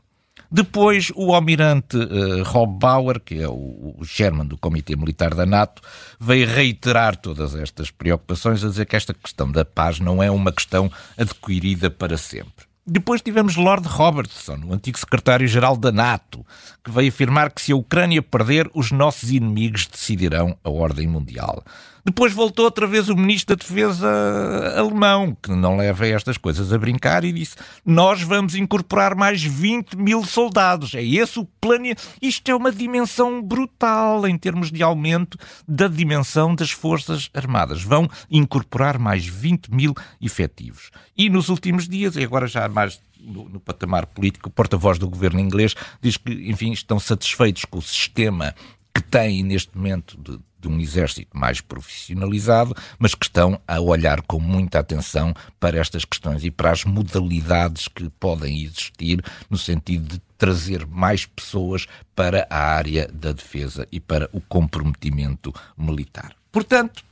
Depois, 0.50 1.12
o 1.16 1.34
almirante 1.34 1.98
uh, 1.98 2.44
Rob 2.44 2.80
Bauer, 2.80 3.20
que 3.20 3.42
é 3.42 3.48
o, 3.48 3.96
o 3.98 4.06
chairman 4.06 4.46
do 4.46 4.58
Comitê 4.58 4.96
Militar 4.96 5.34
da 5.34 5.46
NATO, 5.46 5.82
veio 6.18 6.48
reiterar 6.48 7.18
todas 7.18 7.54
estas 7.56 7.92
preocupações, 7.92 8.64
a 8.64 8.70
dizer 8.70 8.86
que 8.86 8.96
esta 8.96 9.14
questão 9.14 9.52
da 9.52 9.66
paz 9.66 10.00
não 10.00 10.24
é 10.24 10.32
uma 10.32 10.54
questão 10.54 10.90
adquirida 11.18 11.90
para 11.90 12.18
sempre. 12.18 12.66
Depois 12.88 13.20
tivemos 13.20 13.56
Lord 13.56 13.88
Robertson, 13.88 14.60
o 14.64 14.72
antigo 14.72 15.00
secretário-geral 15.00 15.76
da 15.76 15.92
NATO, 15.92 16.46
que 16.84 16.92
veio 16.92 17.10
afirmar 17.10 17.52
que 17.52 17.60
se 17.60 17.72
a 17.72 17.76
Ucrânia 17.76 18.22
perder, 18.22 18.70
os 18.76 18.92
nossos 18.92 19.32
inimigos 19.32 19.88
decidirão 19.88 20.56
a 20.64 20.70
ordem 20.70 21.08
mundial. 21.08 21.64
Depois 22.06 22.32
voltou 22.32 22.66
outra 22.66 22.86
vez 22.86 23.10
o 23.10 23.16
ministro 23.16 23.56
da 23.56 23.64
Defesa 23.64 24.08
alemão, 24.78 25.36
que 25.42 25.50
não 25.50 25.76
leva 25.76 26.06
estas 26.06 26.38
coisas 26.38 26.72
a 26.72 26.78
brincar, 26.78 27.24
e 27.24 27.32
disse: 27.32 27.56
Nós 27.84 28.22
vamos 28.22 28.54
incorporar 28.54 29.16
mais 29.16 29.44
20 29.44 29.98
mil 29.98 30.24
soldados. 30.24 30.94
É 30.94 31.04
esse 31.04 31.40
o 31.40 31.46
plano. 31.60 31.86
Isto 32.22 32.52
é 32.52 32.56
uma 32.56 32.72
dimensão 32.72 33.42
brutal 33.42 34.28
em 34.28 34.38
termos 34.38 34.72
de 34.72 34.84
aumento 34.84 35.36
da 35.68 35.88
dimensão 35.88 36.54
das 36.54 36.70
Forças 36.70 37.30
Armadas. 37.34 37.82
Vão 37.82 38.08
incorporar 38.30 39.00
mais 39.00 39.26
20 39.26 39.74
mil 39.74 39.94
efetivos. 40.22 40.92
E 41.18 41.28
nos 41.28 41.50
últimos 41.50 41.90
dias, 41.90 42.16
e 42.16 42.24
agora 42.24 42.46
já 42.46 42.70
mais 42.70 43.02
no, 43.20 43.50
no, 43.50 43.60
patamar 43.60 44.06
político, 44.06 44.50
o 44.50 44.52
porta-voz 44.52 45.00
do 45.00 45.10
governo 45.10 45.40
inglês 45.40 45.74
diz 46.00 46.18
que, 46.18 46.32
enfim, 46.50 46.72
estão 46.72 47.00
satisfeitos 47.00 47.66
com 47.66 47.80
o 47.80 47.82
sistema 47.82 48.54
que 48.94 49.02
têm 49.02 49.44
neste 49.44 49.76
momento 49.76 50.18
de 50.18 50.40
de 50.66 50.68
um 50.68 50.80
exército 50.80 51.38
mais 51.38 51.62
profissionalizado, 51.62 52.76
mas 52.98 53.14
que 53.14 53.26
estão 53.26 53.60
a 53.68 53.80
olhar 53.80 54.22
com 54.24 54.40
muita 54.40 54.80
atenção 54.80 55.34
para 55.60 55.80
estas 55.80 56.04
questões 56.04 56.44
e 56.44 56.50
para 56.50 56.72
as 56.72 56.84
modalidades 56.84 57.88
que 57.88 58.10
podem 58.20 58.64
existir 58.64 59.24
no 59.50 59.58
sentido 59.58 60.16
de 60.16 60.22
trazer 60.38 60.86
mais 60.88 61.26
pessoas 61.26 61.88
para 62.16 62.48
a 62.50 62.58
área 62.58 63.08
da 63.14 63.32
defesa 63.32 63.88
e 63.92 64.00
para 64.00 64.30
o 64.34 64.42
comprometimento 64.42 65.54
militar. 65.78 66.36
Portanto, 66.52 67.04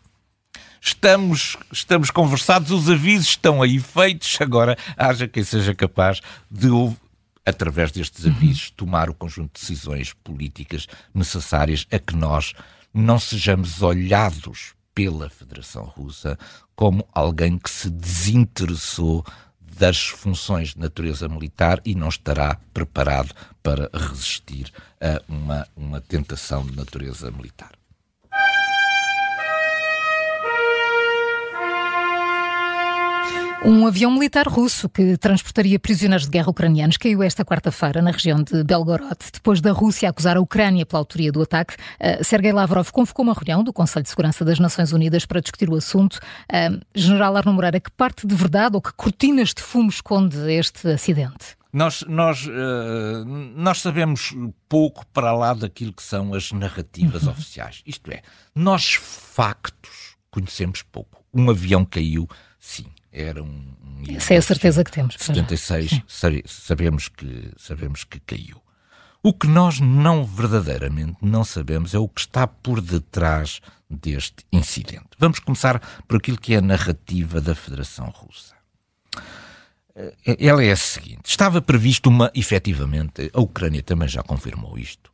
estamos, 0.81 1.55
estamos 1.71 2.09
conversados, 2.09 2.71
os 2.71 2.89
avisos 2.89 3.29
estão 3.29 3.61
aí 3.61 3.79
feitos, 3.79 4.37
agora 4.41 4.77
haja 4.97 5.27
quem 5.27 5.43
seja 5.43 5.75
capaz 5.75 6.21
de 6.49 6.69
através 7.45 7.91
destes 7.91 8.25
avisos, 8.25 8.71
tomar 8.71 9.09
o 9.09 9.13
conjunto 9.13 9.59
de 9.59 9.67
decisões 9.67 10.13
políticas 10.13 10.87
necessárias 11.13 11.85
a 11.91 11.99
que 11.99 12.15
nós 12.15 12.53
não 12.93 13.19
sejamos 13.19 13.81
olhados 13.81 14.73
pela 14.93 15.29
Federação 15.29 15.85
Russa 15.85 16.37
como 16.75 17.07
alguém 17.11 17.57
que 17.57 17.69
se 17.69 17.89
desinteressou 17.89 19.25
das 19.59 20.05
funções 20.07 20.69
de 20.69 20.79
natureza 20.79 21.27
militar 21.27 21.81
e 21.83 21.95
não 21.95 22.09
estará 22.09 22.59
preparado 22.73 23.33
para 23.61 23.89
resistir 23.91 24.71
a 25.01 25.21
uma, 25.27 25.67
uma 25.75 25.99
tentação 25.99 26.65
de 26.65 26.75
natureza 26.75 27.31
militar. 27.31 27.71
Um 33.65 33.87
avião 33.87 34.11
militar 34.11 34.45
russo 34.45 34.89
que 34.89 35.15
transportaria 35.15 35.79
prisioneiros 35.79 36.25
de 36.25 36.31
guerra 36.31 36.49
ucranianos 36.49 36.97
caiu 36.97 37.23
esta 37.23 37.45
quarta-feira 37.45 38.01
na 38.01 38.11
região 38.11 38.43
de 38.43 38.61
Belgorod. 38.61 39.15
Depois 39.31 39.61
da 39.61 39.71
Rússia 39.71 40.09
acusar 40.09 40.35
a 40.35 40.41
Ucrânia 40.41 40.85
pela 40.85 40.99
autoria 40.99 41.31
do 41.31 41.41
ataque, 41.41 41.75
uh, 41.75 42.21
Sergei 42.21 42.51
Lavrov 42.51 42.91
convocou 42.91 43.23
uma 43.23 43.33
reunião 43.33 43.63
do 43.63 43.71
Conselho 43.71 44.03
de 44.03 44.09
Segurança 44.09 44.43
das 44.43 44.59
Nações 44.59 44.91
Unidas 44.91 45.25
para 45.25 45.39
discutir 45.39 45.69
o 45.69 45.75
assunto. 45.75 46.15
Uh, 46.51 46.77
General 46.93 47.37
Arno 47.37 47.53
Moreira, 47.53 47.79
que 47.79 47.89
parte 47.89 48.27
de 48.27 48.35
verdade 48.35 48.75
ou 48.75 48.81
que 48.81 48.91
cortinas 48.91 49.53
de 49.53 49.61
fumo 49.61 49.87
esconde 49.87 50.37
este 50.51 50.89
acidente? 50.89 51.55
Nós, 51.71 52.03
nós, 52.05 52.45
uh, 52.45 53.23
nós 53.55 53.81
sabemos 53.81 54.35
pouco 54.67 55.05
para 55.13 55.31
lá 55.31 55.53
daquilo 55.53 55.93
que 55.93 56.03
são 56.03 56.33
as 56.33 56.51
narrativas 56.51 57.23
uhum. 57.23 57.31
oficiais. 57.31 57.81
Isto 57.85 58.11
é, 58.11 58.21
nós 58.53 58.95
factos 58.95 60.17
conhecemos 60.29 60.81
pouco. 60.81 61.23
Um 61.33 61.49
avião 61.49 61.85
caiu, 61.85 62.27
sim 62.59 62.87
era 63.13 63.41
um. 63.41 63.47
um 63.47 64.15
Essa 64.15 64.33
é 64.33 64.37
a 64.37 64.41
certeza 64.41 64.83
que 64.83 64.91
temos. 64.91 65.15
76, 65.19 66.01
sabemos 66.45 67.07
que, 67.07 67.51
sabemos 67.57 68.03
que 68.03 68.19
caiu. 68.19 68.61
O 69.21 69.33
que 69.33 69.47
nós 69.47 69.79
não 69.79 70.25
verdadeiramente 70.25 71.15
não 71.21 71.45
sabemos 71.45 71.93
é 71.93 71.97
o 71.97 72.09
que 72.09 72.19
está 72.19 72.45
por 72.45 72.81
detrás 72.81 73.61
deste 73.89 74.43
incidente. 74.51 75.07
Vamos 75.17 75.39
começar 75.39 75.79
por 76.07 76.17
aquilo 76.17 76.37
que 76.37 76.53
é 76.53 76.57
a 76.57 76.61
narrativa 76.61 77.39
da 77.39 77.55
Federação 77.55 78.09
Russa. 78.09 78.53
Eh, 79.95 80.37
ela 80.39 80.63
é 80.63 80.71
a 80.71 80.75
seguinte: 80.75 81.21
estava 81.25 81.61
previsto 81.61 82.09
uma, 82.09 82.31
efetivamente, 82.35 83.31
a 83.33 83.39
Ucrânia 83.39 83.81
também 83.81 84.09
já 84.09 84.21
confirmou 84.21 84.77
isto, 84.77 85.11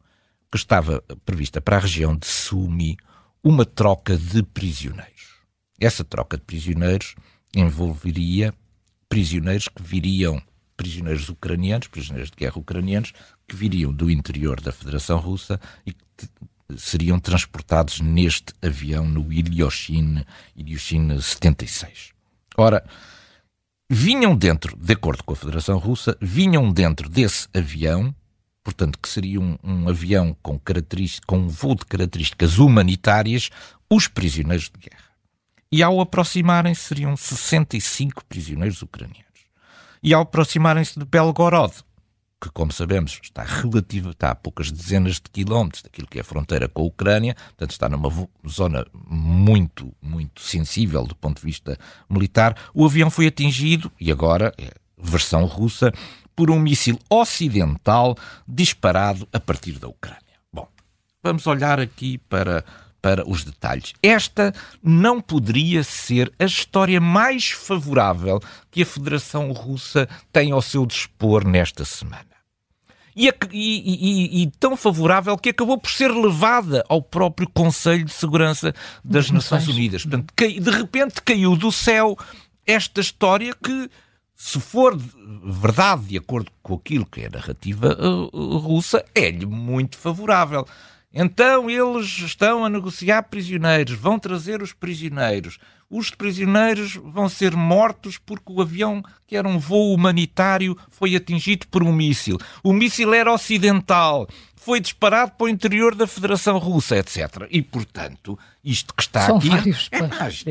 que 0.51 0.57
estava 0.57 1.03
prevista 1.25 1.61
para 1.61 1.77
a 1.77 1.81
região 1.81 2.15
de 2.15 2.25
Sumi 2.25 2.97
uma 3.43 3.65
troca 3.65 4.17
de 4.17 4.41
prisioneiros. 4.41 5.39
Essa 5.79 6.03
troca 6.03 6.35
de 6.35 6.43
prisioneiros 6.43 7.15
envolveria 7.55 8.53
prisioneiros 9.07 9.67
que 9.67 9.81
viriam, 9.81 10.41
prisioneiros 10.77 11.29
ucranianos, 11.29 11.87
prisioneiros 11.87 12.29
de 12.29 12.37
guerra 12.37 12.59
ucranianos, 12.59 13.13
que 13.47 13.55
viriam 13.55 13.91
do 13.91 14.09
interior 14.09 14.61
da 14.61 14.71
Federação 14.71 15.19
Russa 15.19 15.59
e 15.85 15.93
que 15.93 16.29
seriam 16.77 17.19
transportados 17.19 17.99
neste 17.99 18.53
avião 18.61 19.07
no 19.07 19.33
Ilyushin, 19.33 20.23
Ilyushin 20.55 21.19
76. 21.19 22.11
Ora, 22.55 22.85
vinham 23.89 24.35
dentro, 24.35 24.77
de 24.77 24.93
acordo 24.93 25.23
com 25.23 25.33
a 25.33 25.35
Federação 25.35 25.79
Russa, 25.79 26.15
vinham 26.21 26.71
dentro 26.71 27.09
desse 27.09 27.47
avião, 27.53 28.13
portanto, 28.63 28.99
que 28.99 29.09
seria 29.09 29.41
um, 29.41 29.57
um 29.63 29.89
avião 29.89 30.37
com, 30.43 30.61
com 31.25 31.37
um 31.39 31.47
voo 31.47 31.73
de 31.73 31.85
características 31.85 32.59
humanitárias, 32.59 33.49
os 33.89 34.07
prisioneiros 34.07 34.69
de 34.69 34.89
guerra 34.89 35.08
e 35.71 35.83
ao 35.83 36.01
aproximarem-se 36.01 36.81
seriam 36.81 37.15
65 37.15 38.25
prisioneiros 38.25 38.81
ucranianos. 38.81 39.25
E 40.01 40.13
ao 40.13 40.21
aproximarem-se 40.21 40.97
de 40.97 41.05
Belgorod, 41.05 41.73
que, 42.41 42.49
como 42.51 42.71
sabemos, 42.71 43.19
está 43.21 43.43
relativa, 43.43 44.11
está 44.11 44.31
a 44.31 44.35
poucas 44.35 44.71
dezenas 44.71 45.15
de 45.15 45.29
quilómetros 45.31 45.83
daquilo 45.83 46.07
que 46.07 46.17
é 46.17 46.21
a 46.21 46.23
fronteira 46.23 46.69
com 46.69 46.83
a 46.83 46.85
Ucrânia, 46.85 47.35
portanto 47.35 47.71
está 47.71 47.89
numa 47.89 48.09
zona 48.47 48.85
muito, 48.93 49.93
muito 50.01 50.41
sensível 50.41 51.05
do 51.05 51.15
ponto 51.15 51.41
de 51.41 51.45
vista 51.45 51.77
militar, 52.09 52.55
o 52.73 52.85
avião 52.85 53.09
foi 53.09 53.27
atingido, 53.27 53.91
e 53.99 54.11
agora, 54.11 54.53
é 54.57 54.71
versão 54.97 55.45
russa, 55.45 55.91
por 56.35 56.49
um 56.49 56.59
míssil 56.59 56.97
ocidental 57.09 58.17
disparado 58.47 59.27
a 59.33 59.39
partir 59.39 59.73
da 59.73 59.89
Ucrânia. 59.89 60.21
Bom, 60.53 60.67
vamos 61.21 61.45
olhar 61.45 61.79
aqui 61.81 62.17
para 62.17 62.63
para 63.01 63.27
os 63.27 63.43
detalhes. 63.43 63.93
Esta 64.01 64.53
não 64.83 65.21
poderia 65.21 65.83
ser 65.83 66.31
a 66.39 66.45
história 66.45 66.99
mais 66.99 67.49
favorável 67.49 68.39
que 68.71 68.81
a 68.81 68.85
Federação 68.85 69.51
Russa 69.51 70.07
tem 70.31 70.51
ao 70.51 70.61
seu 70.61 70.85
dispor 70.85 71.45
nesta 71.45 71.85
semana. 71.85 72.29
E, 73.15 73.27
e, 73.27 73.31
e, 73.51 74.43
e, 74.43 74.51
tão 74.59 74.77
favorável 74.77 75.37
que 75.37 75.49
acabou 75.49 75.77
por 75.77 75.91
ser 75.91 76.09
levada 76.09 76.85
ao 76.87 77.01
próprio 77.01 77.49
Conselho 77.49 78.05
de 78.05 78.13
Segurança 78.13 78.73
das 79.03 79.29
Nações 79.29 79.67
Unidas. 79.67 80.03
Portanto, 80.03 80.33
de 80.37 80.69
repente 80.69 81.21
caiu 81.21 81.55
do 81.57 81.69
céu 81.69 82.17
esta 82.65 83.01
história 83.01 83.53
que, 83.61 83.89
se 84.35 84.59
for 84.59 84.95
verdade, 85.43 86.05
de 86.05 86.17
acordo 86.17 86.51
com 86.61 86.75
aquilo 86.75 87.05
que 87.05 87.21
é 87.21 87.27
a 87.27 87.31
narrativa 87.31 87.97
uh, 87.99 88.57
russa, 88.57 89.03
é-lhe 89.13 89.45
muito 89.45 89.97
favorável. 89.97 90.65
Então 91.13 91.69
eles 91.69 92.19
estão 92.19 92.63
a 92.63 92.69
negociar 92.69 93.23
prisioneiros, 93.23 93.97
vão 93.97 94.19
trazer 94.19 94.61
os 94.61 94.73
prisioneiros. 94.73 95.57
Os 95.89 96.11
prisioneiros 96.11 96.93
vão 97.03 97.27
ser 97.27 97.55
mortos 97.55 98.19
porque 98.19 98.53
o 98.53 98.61
avião, 98.61 99.03
que 99.25 99.35
era 99.35 99.47
um 99.47 99.57
voo 99.57 99.91
humanitário, 99.91 100.77
foi 100.91 101.15
atingido 101.15 101.67
por 101.67 101.81
um 101.81 101.91
míssil. 101.91 102.37
O 102.63 102.71
míssil 102.71 103.11
era 103.11 103.33
ocidental, 103.33 104.27
foi 104.55 104.79
disparado 104.79 105.31
para 105.31 105.45
o 105.45 105.49
interior 105.49 105.95
da 105.95 106.05
Federação 106.05 106.59
Russa, 106.59 106.95
etc. 106.97 107.47
E, 107.49 107.63
portanto, 107.63 108.37
isto 108.63 108.93
que 108.93 109.01
está 109.01 109.25
São 109.25 109.37
aqui. 109.37 109.49
Vários, 109.49 109.89
é 109.91 110.01
mais, 110.03 110.43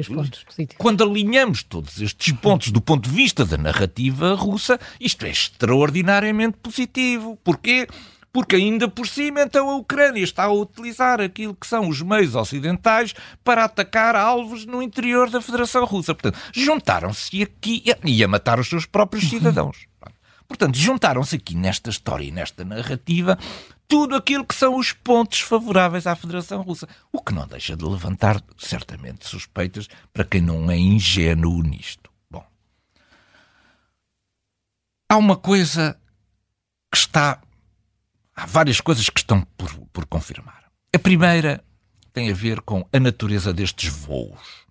quando 0.76 1.04
alinhamos 1.04 1.62
todos 1.62 2.00
estes 2.00 2.32
pontos 2.32 2.72
do 2.72 2.80
ponto 2.80 3.08
de 3.08 3.14
vista 3.14 3.44
da 3.44 3.56
narrativa 3.56 4.34
russa, 4.34 4.80
isto 4.98 5.24
é 5.24 5.30
extraordinariamente 5.30 6.56
positivo. 6.56 7.38
Porquê? 7.44 7.86
Porque 8.38 8.55
ainda 8.55 8.87
por 8.87 9.09
cima 9.09 9.42
então 9.42 9.68
a 9.68 9.74
Ucrânia 9.74 10.22
está 10.22 10.44
a 10.44 10.53
utilizar 10.53 11.20
aquilo 11.20 11.57
que 11.57 11.66
são 11.66 11.88
os 11.88 12.01
meios 12.01 12.37
ocidentais 12.37 13.12
para 13.42 13.64
atacar 13.64 14.14
alvos 14.14 14.64
no 14.64 14.81
interior 14.81 15.29
da 15.29 15.40
Federação 15.40 15.85
Russa. 15.85 16.14
Portanto, 16.14 16.38
juntaram-se 16.55 17.42
aqui 17.42 17.83
e 18.05 18.22
a 18.22 18.29
matar 18.29 18.61
os 18.61 18.68
seus 18.68 18.87
próprios 18.87 19.24
uhum. 19.24 19.31
cidadãos. 19.31 19.88
Portanto, 20.46 20.79
juntaram-se 20.79 21.35
aqui 21.35 21.57
nesta 21.57 21.90
história 21.90 22.27
e 22.27 22.31
nesta 22.31 22.64
narrativa 22.64 23.37
tudo 23.88 24.14
aquilo 24.14 24.46
que 24.46 24.55
são 24.55 24.77
os 24.77 24.92
pontos 24.92 25.40
favoráveis 25.40 26.07
à 26.07 26.14
Federação 26.14 26.62
Russa. 26.62 26.88
O 27.12 27.20
que 27.20 27.35
não 27.35 27.44
deixa 27.44 27.77
de 27.77 27.85
levantar, 27.85 28.40
certamente, 28.57 29.27
suspeitas 29.27 29.88
para 30.12 30.24
quem 30.24 30.40
não 30.40 30.70
é 30.70 30.77
ingênuo 30.79 31.61
nisto. 31.61 32.09
Bom, 32.31 32.46
há 35.09 35.16
uma 35.16 35.35
coisa 35.35 35.98
que 36.88 36.98
está 36.98 37.40
há 38.38 38.46
várias 38.46 38.81
coisas 38.81 39.09
que 39.11 39.18
estão 39.18 39.42
por, 39.57 39.68
por 39.92 40.07
confirmar. 40.07 40.70
A 40.94 40.98
primeira 40.98 41.62
tem 42.12 42.31
a 42.31 42.35
ver 42.35 42.61
com 42.61 42.87
a 42.92 43.01
natureza 43.01 43.53
destes 43.53 43.92
voos. 43.92 44.64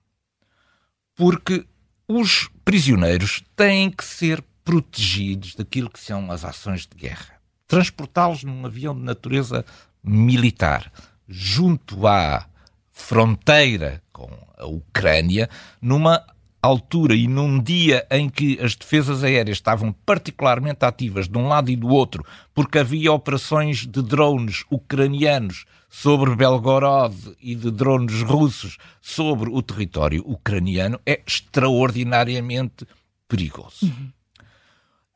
Porque 1.13 1.65
os 2.07 2.49
prisioneiros 2.63 3.43
têm 3.55 3.91
que 3.91 4.05
ser 4.05 4.41
protegidos 4.63 5.53
daquilo 5.53 5.89
que 5.89 5.99
são 5.99 6.31
as 6.31 6.45
ações 6.45 6.87
de 6.87 6.95
guerra. 6.95 7.41
Transportá-los 7.67 8.43
num 8.43 8.65
avião 8.65 8.95
de 8.95 9.01
natureza 9.01 9.65
militar 10.01 10.89
junto 11.27 12.07
à 12.07 12.47
fronteira 12.93 14.01
com 14.13 14.29
a 14.57 14.65
Ucrânia, 14.65 15.49
numa 15.81 16.25
altura 16.61 17.15
e 17.15 17.27
num 17.27 17.61
dia 17.61 18.05
em 18.09 18.29
que 18.29 18.59
as 18.59 18.75
defesas 18.75 19.23
aéreas 19.23 19.57
estavam 19.57 19.91
particularmente 20.05 20.85
ativas 20.85 21.27
de 21.27 21.37
um 21.37 21.47
lado 21.47 21.69
e 21.69 21.75
do 21.75 21.87
outro, 21.87 22.25
porque 22.53 22.79
havia 22.79 23.11
operações 23.11 23.85
de 23.85 24.01
drones 24.01 24.63
ucranianos 24.69 25.65
sobre 25.89 26.35
Belgorod 26.35 27.15
e 27.41 27.55
de 27.55 27.71
drones 27.71 28.21
russos 28.21 28.77
sobre 29.01 29.49
o 29.49 29.61
território 29.61 30.23
ucraniano, 30.25 30.99
é 31.05 31.21
extraordinariamente 31.25 32.85
perigoso. 33.27 33.85
Uhum. 33.85 34.09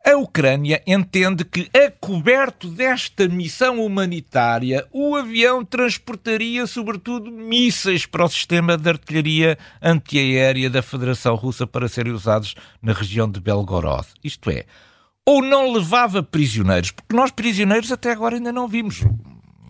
A 0.04 0.16
Ucrânia 0.18 0.82
entende 0.88 1.46
que, 1.46 1.70
a 1.78 1.92
coberto 1.92 2.70
desta 2.70 3.28
missão 3.28 3.86
humanitária, 3.86 4.88
o 4.92 5.16
avião 5.16 5.64
transportaria, 5.64 6.66
sobretudo, 6.66 7.30
mísseis 7.30 8.08
para 8.08 8.26
o 8.26 8.30
sistema 8.30 8.76
de 8.76 8.90
artilharia 8.90 9.60
antiaérea 9.80 10.72
da 10.72 10.82
Federação 10.82 11.36
Russa 11.36 11.68
para 11.68 11.88
serem 11.88 12.14
usados 12.14 12.56
na 12.82 12.94
região 12.94 13.30
de 13.30 13.40
Belgorod. 13.40 14.08
Isto 14.24 14.50
é, 14.50 14.66
ou 15.24 15.44
não 15.44 15.72
levava 15.72 16.24
prisioneiros, 16.24 16.90
porque 16.90 17.16
nós 17.16 17.30
prisioneiros 17.30 17.92
até 17.92 18.12
agora 18.12 18.36
ainda 18.36 18.52
não 18.52 18.68
vimos. 18.68 19.04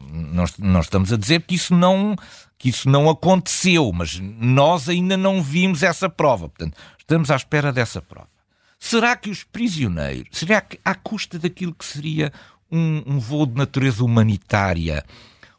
Nós, 0.10 0.58
nós 0.58 0.86
estamos 0.86 1.12
a 1.12 1.18
dizer 1.18 1.42
que 1.42 1.56
isso 1.56 1.76
não 1.76 2.16
que 2.58 2.70
isso 2.70 2.88
não 2.88 3.10
aconteceu, 3.10 3.92
mas 3.92 4.20
nós 4.20 4.88
ainda 4.88 5.18
não 5.18 5.42
vimos 5.42 5.82
essa 5.82 6.08
prova. 6.08 6.48
Portanto, 6.48 6.78
estamos 7.00 7.32
à 7.32 7.36
espera 7.36 7.74
dessa 7.74 8.02
prova. 8.02 8.30
Será 8.84 9.16
que 9.16 9.30
os 9.30 9.44
prisioneiros, 9.44 10.30
será 10.32 10.60
que 10.60 10.80
à 10.84 10.96
custa 10.96 11.38
daquilo 11.38 11.74
que 11.74 11.86
seria 11.86 12.34
um, 12.70 13.04
um 13.06 13.20
voo 13.20 13.46
de 13.46 13.54
natureza 13.54 14.04
humanitária, 14.04 15.06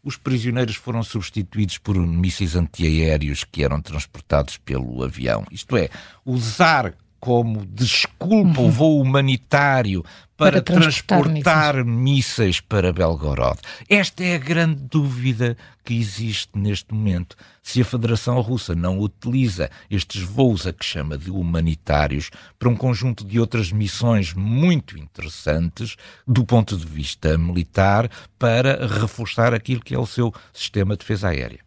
os 0.03 0.17
prisioneiros 0.17 0.75
foram 0.75 1.05
substituídos 1.05 1.79
por 1.79 1.97
mísseis 1.97 2.57
antiaéreos 2.57 3.45
que 3.45 3.63
eram 3.63 3.81
transportados 3.81 4.59
pelo 4.59 5.05
avião? 5.05 5.47
Isto 5.53 5.77
é, 5.77 5.89
usar 6.27 6.95
como 7.23 7.65
desculpa 7.65 8.61
o 8.61 8.69
voo 8.69 9.01
humanitário 9.01 10.03
para, 10.37 10.61
para 10.61 10.61
transportar, 10.61 11.31
transportar 11.31 11.85
mísseis 11.85 12.59
para 12.59 12.93
Belgorod. 12.93 13.61
Esta 13.89 14.25
é 14.25 14.35
a 14.35 14.39
grande 14.39 14.83
dúvida 14.91 15.57
que 15.85 15.95
existe 15.95 16.59
neste 16.59 16.93
momento. 16.93 17.37
Se 17.63 17.81
a 17.81 17.85
Federação 17.85 18.41
Russa 18.41 18.75
não 18.75 18.99
utiliza 18.99 19.71
estes 19.89 20.23
voos 20.23 20.67
a 20.67 20.73
que 20.73 20.85
chama 20.85 21.17
de 21.17 21.31
humanitários 21.31 22.29
para 22.59 22.69
um 22.69 22.75
conjunto 22.75 23.25
de 23.25 23.39
outras 23.39 23.71
missões 23.71 24.35
muito 24.35 24.99
interessantes 24.99 25.95
do 26.27 26.45
ponto 26.45 26.77
de 26.77 26.85
vista 26.85 27.39
militar 27.39 28.11
para 28.37 28.85
reforçar 28.85 29.55
aquilo 29.55 29.81
que 29.81 29.95
é 29.95 29.99
o 29.99 30.07
seu 30.07 30.35
sistema 30.53 30.95
de 30.95 30.99
defesa 30.99 31.29
aérea. 31.29 31.61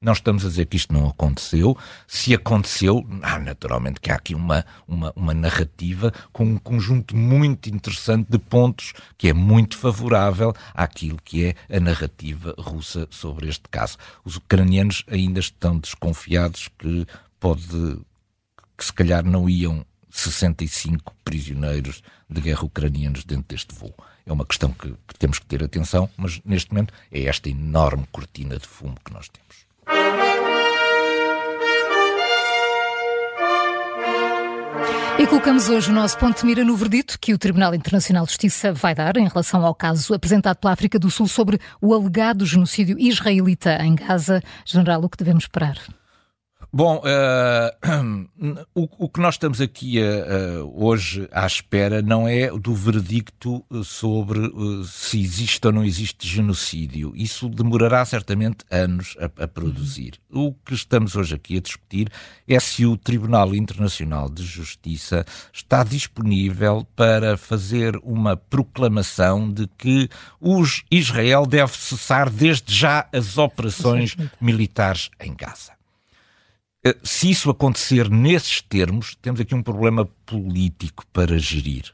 Não 0.00 0.12
estamos 0.12 0.44
a 0.44 0.48
dizer 0.48 0.66
que 0.66 0.76
isto 0.76 0.92
não 0.92 1.08
aconteceu. 1.08 1.76
Se 2.06 2.32
aconteceu, 2.32 3.04
ah, 3.20 3.36
naturalmente 3.40 4.00
que 4.00 4.12
há 4.12 4.14
aqui 4.14 4.32
uma, 4.32 4.64
uma, 4.86 5.12
uma 5.16 5.34
narrativa 5.34 6.12
com 6.32 6.44
um 6.44 6.56
conjunto 6.56 7.16
muito 7.16 7.68
interessante 7.68 8.30
de 8.30 8.38
pontos 8.38 8.92
que 9.16 9.28
é 9.28 9.32
muito 9.32 9.76
favorável 9.76 10.54
àquilo 10.72 11.18
que 11.24 11.46
é 11.46 11.76
a 11.76 11.80
narrativa 11.80 12.54
russa 12.56 13.08
sobre 13.10 13.48
este 13.48 13.68
caso. 13.68 13.96
Os 14.24 14.36
ucranianos 14.36 15.04
ainda 15.08 15.40
estão 15.40 15.76
desconfiados 15.76 16.68
que 16.78 17.04
pode 17.40 17.98
que 18.76 18.84
se 18.84 18.92
calhar 18.92 19.24
não 19.24 19.50
iam 19.50 19.84
65 20.08 21.12
prisioneiros 21.24 22.04
de 22.30 22.40
guerra 22.40 22.64
ucranianos 22.64 23.24
dentro 23.24 23.46
deste 23.48 23.74
voo. 23.74 23.92
É 24.24 24.32
uma 24.32 24.46
questão 24.46 24.70
que, 24.70 24.94
que 25.08 25.18
temos 25.18 25.40
que 25.40 25.46
ter 25.46 25.64
atenção, 25.64 26.08
mas 26.16 26.40
neste 26.44 26.70
momento 26.70 26.94
é 27.10 27.24
esta 27.24 27.48
enorme 27.48 28.06
cortina 28.12 28.56
de 28.56 28.66
fumo 28.68 28.94
que 29.04 29.12
nós 29.12 29.28
temos. 29.28 29.67
E 35.18 35.26
colocamos 35.26 35.68
hoje 35.68 35.90
o 35.90 35.92
nosso 35.92 36.16
ponto 36.16 36.38
de 36.38 36.46
mira 36.46 36.64
no 36.64 36.76
verdito 36.76 37.18
que 37.20 37.34
o 37.34 37.38
Tribunal 37.38 37.74
Internacional 37.74 38.24
de 38.24 38.30
Justiça 38.30 38.72
vai 38.72 38.94
dar 38.94 39.16
em 39.16 39.26
relação 39.26 39.66
ao 39.66 39.74
caso 39.74 40.14
apresentado 40.14 40.58
pela 40.58 40.72
África 40.72 40.96
do 40.96 41.10
Sul 41.10 41.26
sobre 41.26 41.58
o 41.80 41.92
alegado 41.92 42.46
genocídio 42.46 42.96
israelita 43.00 43.82
em 43.82 43.96
Gaza. 43.96 44.40
General, 44.64 45.02
o 45.02 45.08
que 45.08 45.16
devemos 45.16 45.42
esperar? 45.42 45.76
Bom, 46.70 46.98
uh, 46.98 48.28
o, 48.74 49.06
o, 49.06 49.08
que 49.08 49.20
nós 49.20 49.36
estamos 49.36 49.58
aqui 49.58 49.98
uh, 50.02 50.70
hoje 50.74 51.26
à 51.32 51.46
espera 51.46 52.02
não 52.02 52.28
é 52.28 52.50
do 52.50 52.74
veredicto 52.74 53.64
sobre 53.82 54.38
uh, 54.38 54.84
se 54.84 55.18
existe 55.18 55.66
ou 55.66 55.72
não 55.72 55.82
existe 55.82 56.28
genocídio. 56.28 57.14
Isso 57.16 57.48
demorará 57.48 58.04
certamente 58.04 58.66
anos 58.70 59.16
a, 59.18 59.44
a, 59.44 59.48
produzir. 59.48 60.20
O 60.30 60.52
que 60.52 60.74
estamos 60.74 61.16
hoje 61.16 61.34
aqui 61.34 61.56
a 61.56 61.60
discutir 61.60 62.10
é 62.46 62.60
se 62.60 62.84
o 62.84 62.98
Tribunal 62.98 63.54
Internacional 63.54 64.28
de 64.28 64.42
Justiça 64.42 65.24
está 65.50 65.82
disponível 65.82 66.86
para 66.94 67.38
fazer 67.38 67.98
uma 68.02 68.36
proclamação 68.36 69.50
de 69.50 69.66
que 69.78 70.10
os 70.38 70.84
Israel 70.90 71.46
deve 71.46 71.72
cessar 71.72 72.28
desde 72.28 72.74
já 72.74 73.08
as 73.10 73.38
operações 73.38 74.14
militares 74.38 75.08
em 75.18 75.34
Gaza. 75.34 75.77
Eh, 76.88 76.96
se 77.02 77.30
isso 77.30 77.50
acontecer 77.50 78.08
nesses 78.08 78.62
termos, 78.62 79.14
temos 79.20 79.40
aqui 79.40 79.54
um 79.54 79.62
problema 79.62 80.06
político 80.24 81.04
para 81.12 81.38
gerir. 81.38 81.92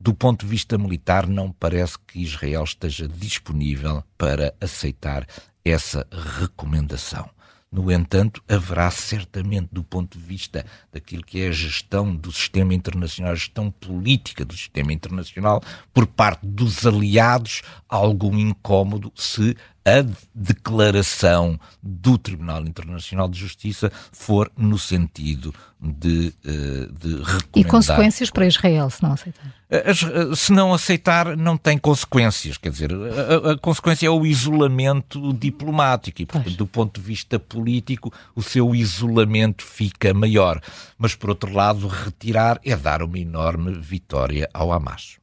Do 0.00 0.12
ponto 0.12 0.44
de 0.44 0.50
vista 0.50 0.76
militar, 0.76 1.28
não 1.28 1.52
parece 1.52 1.96
que 2.08 2.20
Israel 2.20 2.64
esteja 2.64 3.06
disponível 3.06 4.02
para 4.18 4.52
aceitar 4.60 5.24
essa 5.64 6.04
recomendação. 6.40 7.30
No 7.70 7.90
entanto, 7.90 8.42
haverá 8.48 8.90
certamente, 8.90 9.68
do 9.70 9.84
ponto 9.84 10.18
de 10.18 10.24
vista 10.24 10.66
daquilo 10.92 11.22
que 11.22 11.40
é 11.40 11.48
a 11.48 11.52
gestão 11.52 12.14
do 12.14 12.32
sistema 12.32 12.74
internacional, 12.74 13.32
a 13.32 13.36
gestão 13.36 13.70
política 13.70 14.44
do 14.44 14.54
sistema 14.54 14.92
internacional, 14.92 15.62
por 15.94 16.06
parte 16.06 16.44
dos 16.44 16.84
aliados, 16.84 17.62
algum 17.88 18.36
incómodo 18.36 19.12
se 19.14 19.56
a 19.84 20.04
declaração 20.34 21.58
do 21.82 22.16
Tribunal 22.16 22.62
Internacional 22.62 23.28
de 23.28 23.38
Justiça 23.38 23.90
for 24.12 24.50
no 24.56 24.78
sentido 24.78 25.52
de, 25.80 26.32
eh, 26.44 26.88
de 26.98 27.16
recomendar... 27.16 27.42
E 27.56 27.64
consequências 27.64 28.30
para 28.30 28.46
Israel, 28.46 28.88
se 28.88 29.02
não 29.02 29.12
aceitar? 29.12 29.54
Eh, 29.68 29.90
eh, 29.90 30.36
se 30.36 30.52
não 30.52 30.72
aceitar, 30.72 31.36
não 31.36 31.56
tem 31.56 31.76
consequências. 31.76 32.56
Quer 32.56 32.70
dizer, 32.70 32.92
a, 32.92 33.52
a 33.52 33.58
consequência 33.58 34.06
é 34.06 34.10
o 34.10 34.24
isolamento 34.24 35.32
diplomático 35.32 36.22
e, 36.22 36.26
portanto, 36.26 36.56
do 36.56 36.66
ponto 36.66 37.00
de 37.00 37.06
vista 37.06 37.38
político, 37.38 38.12
o 38.36 38.42
seu 38.42 38.74
isolamento 38.74 39.64
fica 39.64 40.14
maior. 40.14 40.60
Mas, 40.96 41.16
por 41.16 41.30
outro 41.30 41.52
lado, 41.52 41.88
retirar 41.88 42.60
é 42.64 42.76
dar 42.76 43.02
uma 43.02 43.18
enorme 43.18 43.72
vitória 43.72 44.48
ao 44.54 44.72
Hamas. 44.72 45.21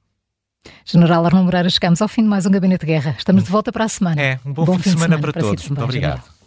General 0.86 1.26
Armando 1.26 1.46
Moreira, 1.46 1.70
chegamos 1.70 2.02
ao 2.02 2.08
fim 2.08 2.24
de 2.24 2.28
mais 2.28 2.46
um 2.46 2.52
Gabinete 2.52 2.82
de 2.82 2.88
Guerra. 2.88 3.16
Estamos 3.18 3.44
de 3.44 3.50
volta 3.50 3.72
para 3.72 3.86
a 3.86 3.90
semana. 3.90 4.22
É, 4.22 4.40
um 4.46 4.54
bom, 4.54 4.66
bom 4.66 4.74
fim, 4.74 4.80
de 4.80 4.90
semana, 4.90 5.16
semana 5.16 5.22
para, 5.22 5.34
para 5.34 5.42
todos. 5.42 5.64
Si, 5.64 5.70
Muito 5.70 5.84
obrigado. 5.84 6.18
General. 6.18 6.39